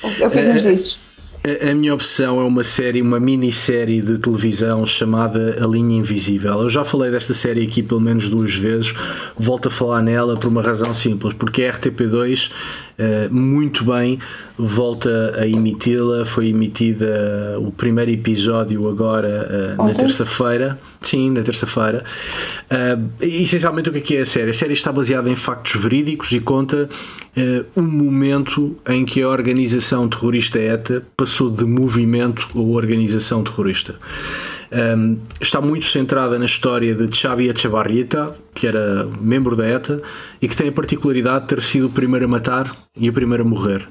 [0.04, 1.00] O que é que nos dizes?
[1.48, 6.62] A, minha opção é uma série, uma minissérie de televisão chamada A Linha Invisível.
[6.62, 8.93] Eu já falei desta série aqui pelo menos duas vezes,
[9.38, 12.52] volto a falar nela por uma razão simples, porque a RTP2
[12.98, 14.20] eh, muito bem
[14.58, 16.26] volta a emiti-la.
[16.26, 20.80] Foi emitida o primeiro episódio agora uh, na terça-feira.
[21.08, 22.03] Sim, na terça-feira.
[22.70, 24.49] Uh, essencialmente, o que é, que é a série?
[24.49, 26.89] A série está baseada em factos verídicos e conta
[27.38, 33.95] uh, um momento em que a organização terrorista ETA passou de movimento a organização terrorista.
[34.70, 40.01] Um, está muito centrada na história de Xavi Echevarrieta, que era membro da ETA
[40.41, 43.43] e que tem a particularidade de ter sido o primeiro a matar e o primeiro
[43.43, 43.88] a morrer.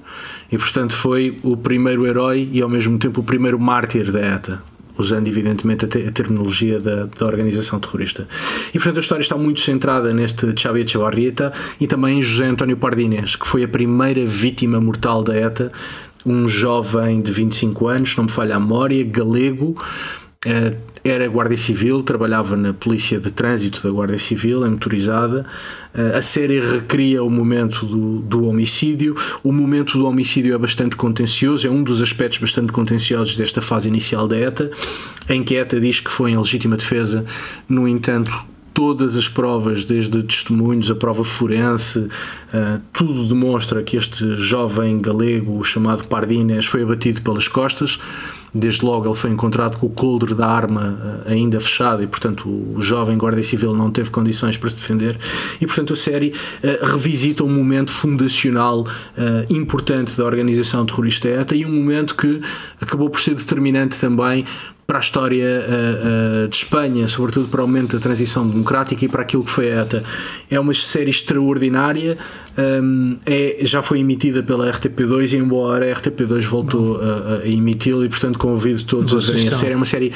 [0.52, 4.75] E portanto foi o primeiro herói e ao mesmo tempo o primeiro mártir da ETA
[4.98, 8.26] usando evidentemente a, te a terminologia da, da, organização terrorista.
[8.68, 12.76] E portanto a história está muito centrada neste Xavier Echevarrieta e também em José António
[12.76, 15.72] Pardines, que foi a primeira vítima mortal da ETA,
[16.24, 19.76] um jovem de 25 anos, não me falha a memória, galego,
[20.44, 20.74] eh,
[21.08, 25.46] era guarda civil, trabalhava na polícia de trânsito da guarda civil, é motorizada.
[25.94, 29.16] Eh, a série recria o momento do, do, homicídio.
[29.42, 33.88] O momento do homicídio é bastante contencioso, é um dos aspectos bastante contenciosos desta fase
[33.88, 34.70] inicial da ETA,
[35.28, 37.24] em que a ETA diz que foi em legítima defesa,
[37.68, 38.32] no entanto,
[38.76, 45.64] todas as provas, desde testemunhos, a prova forense, uh, tudo demonstra que este jovem galego
[45.64, 47.98] chamado Pardines foi abatido pelas costas.
[48.54, 52.48] Desde logo ele foi encontrado com o coldre da arma uh, ainda fechado e, portanto,
[52.48, 55.18] o jovem guarda civil não teve condições para se defender.
[55.60, 58.86] E, portanto, a série uh, revisita um momento fundacional
[59.48, 62.40] importante da organização terrorista ETA e um momento que
[62.80, 64.44] acabou por ser determinante também
[64.86, 69.08] para a história uh, uh, de Espanha, sobretudo para o momento da transição democrática e
[69.08, 70.04] para aquilo que foi a ETA.
[70.48, 72.16] É uma série extraordinária,
[72.56, 78.04] um, é, já foi emitida pela RTP2 e embora a RTP2 voltou a, a emiti-la
[78.04, 79.72] e portanto convido todos Boa a verem a série.
[79.72, 80.12] É uma série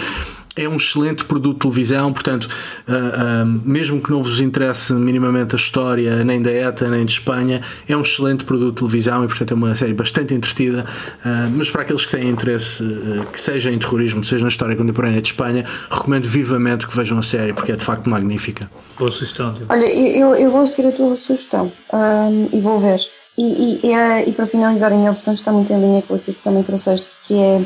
[0.56, 5.54] é um excelente produto de televisão, portanto, uh, uh, mesmo que não vos interesse minimamente
[5.54, 9.28] a história nem da ETA nem de Espanha, é um excelente produto de televisão e,
[9.28, 10.84] portanto, é uma série bastante entretida.
[11.24, 12.84] Uh, mas para aqueles que têm interesse,
[13.32, 17.22] que seja em terrorismo, seja na história contemporânea de Espanha, recomendo vivamente que vejam a
[17.22, 18.70] série porque é de facto magnífica.
[18.98, 19.56] Boa sugestão.
[19.68, 23.00] Olha, eu, eu vou seguir a tua sugestão um, e vou ver.
[23.38, 26.36] E, e, e, e, para finalizar, a minha opção está muito em linha com aquilo
[26.36, 27.64] que também trouxeste, que é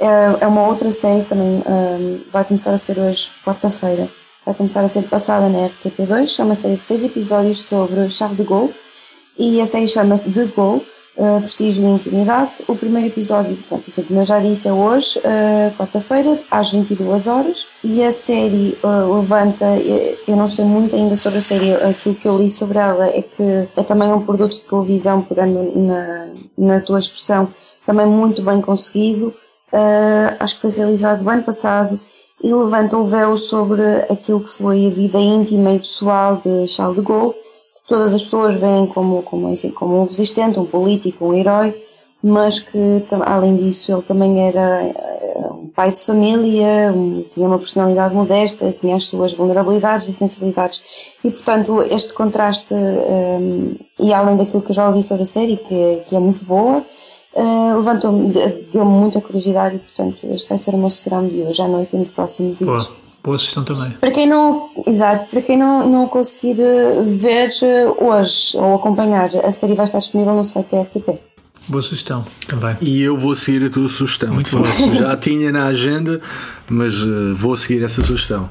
[0.00, 4.08] é, é uma outra série também, um, vai começar a ser hoje, quarta-feira.
[4.46, 6.40] Vai começar a ser passada na RTP2.
[6.40, 8.74] É uma série de seis episódios sobre Charles de Gaulle
[9.38, 10.86] e a série chama-se The Gaulle.
[11.16, 12.52] Uh, prestígio e intimidade.
[12.66, 17.26] O primeiro episódio, pronto, foi como eu já disse, é hoje, uh, quarta-feira, às 22
[17.26, 17.68] horas.
[17.84, 19.66] E a série uh, levanta,
[20.26, 23.20] eu não sei muito ainda sobre a série, aquilo que eu li sobre ela é
[23.20, 27.52] que é também um produto de televisão, pegando na, na tua expressão,
[27.84, 29.34] também muito bem conseguido
[29.72, 32.00] uh, acho que foi realizado no ano passado,
[32.42, 36.96] e levanta o véu sobre aquilo que foi a vida íntima e pessoal de Charles
[36.96, 41.26] de Gaulle, que todas as pessoas veem como, como, enfim, como um resistente, um político,
[41.26, 41.74] um herói,
[42.22, 44.90] mas que além disso ele também era
[45.52, 46.94] um pai de família,
[47.30, 50.82] tinha uma personalidade modesta, tinha as suas vulnerabilidades e sensibilidades.
[51.22, 55.56] E portanto este contraste um, e além daquilo que eu já ouvi sobre a série
[55.56, 56.84] que, que é muito boa
[57.34, 58.32] uh, levantou-me,
[58.72, 61.94] deu-me muita curiosidade e, portanto, este vai ser o meu serão de hoje à noite
[61.94, 62.68] e nos próximos dias.
[62.68, 63.90] Boa, boa sugestão também.
[63.92, 69.30] Para quem não, exato, para quem não, não conseguir eh, ver eh, hoje ou acompanhar,
[69.36, 71.18] a série vai estar disponível no site da RTP.
[71.68, 72.76] Boa sugestão também.
[72.80, 74.34] E eu vou seguir a tua sugestão.
[74.34, 74.64] Muito bom.
[74.98, 76.20] Já tinha na agenda,
[76.68, 78.48] mas uh, vou seguir essa sugestão.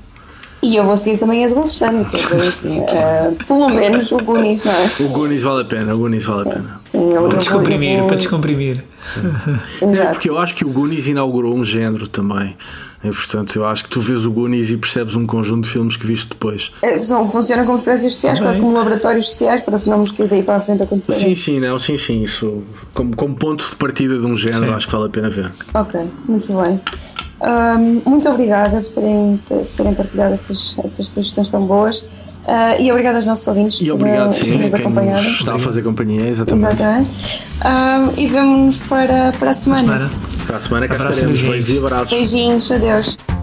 [0.62, 4.90] E eu vou seguir também a do Alexandre, uh, pelo menos o Gunis, não é?
[5.00, 6.78] O Gunis vale a pena, o Gunis vale sim, a pena.
[6.82, 8.08] Sim, eu, para descomprimir, vou...
[8.08, 8.84] para descomprimir.
[9.82, 12.58] É porque eu acho que o Gunis inaugurou um género também.
[13.02, 15.96] E, portanto, eu acho que tu vês o Gunis e percebes um conjunto de filmes
[15.96, 16.72] que viste depois.
[16.82, 20.58] É, são, funcionam como experiências sociais, quase como laboratórios sociais para fenómenos que daí para
[20.58, 21.34] a frente acontecerem.
[21.34, 22.24] Sim, sim, não, sim, sim.
[22.24, 22.62] Isso,
[22.94, 24.72] como, como ponto de partida de um género, sim.
[24.72, 25.50] acho que vale a pena ver.
[25.74, 26.82] Ok, muito bem.
[27.42, 32.00] Um, muito obrigada por terem, por terem partilhado essas, essas sugestões tão boas.
[32.00, 35.22] Uh, e obrigado aos nossos ouvintes e obrigado, por, sim, nos acompanhar.
[35.22, 36.74] Está a fazer companhia, exatamente.
[36.74, 37.10] exatamente.
[37.64, 39.88] Um, e vemos-nos para, para a semana.
[39.88, 41.42] Para a semana, para a semana cá estaremos.
[41.42, 42.10] Beijinhos e abraços.
[42.10, 43.39] Beijinhos, adeus.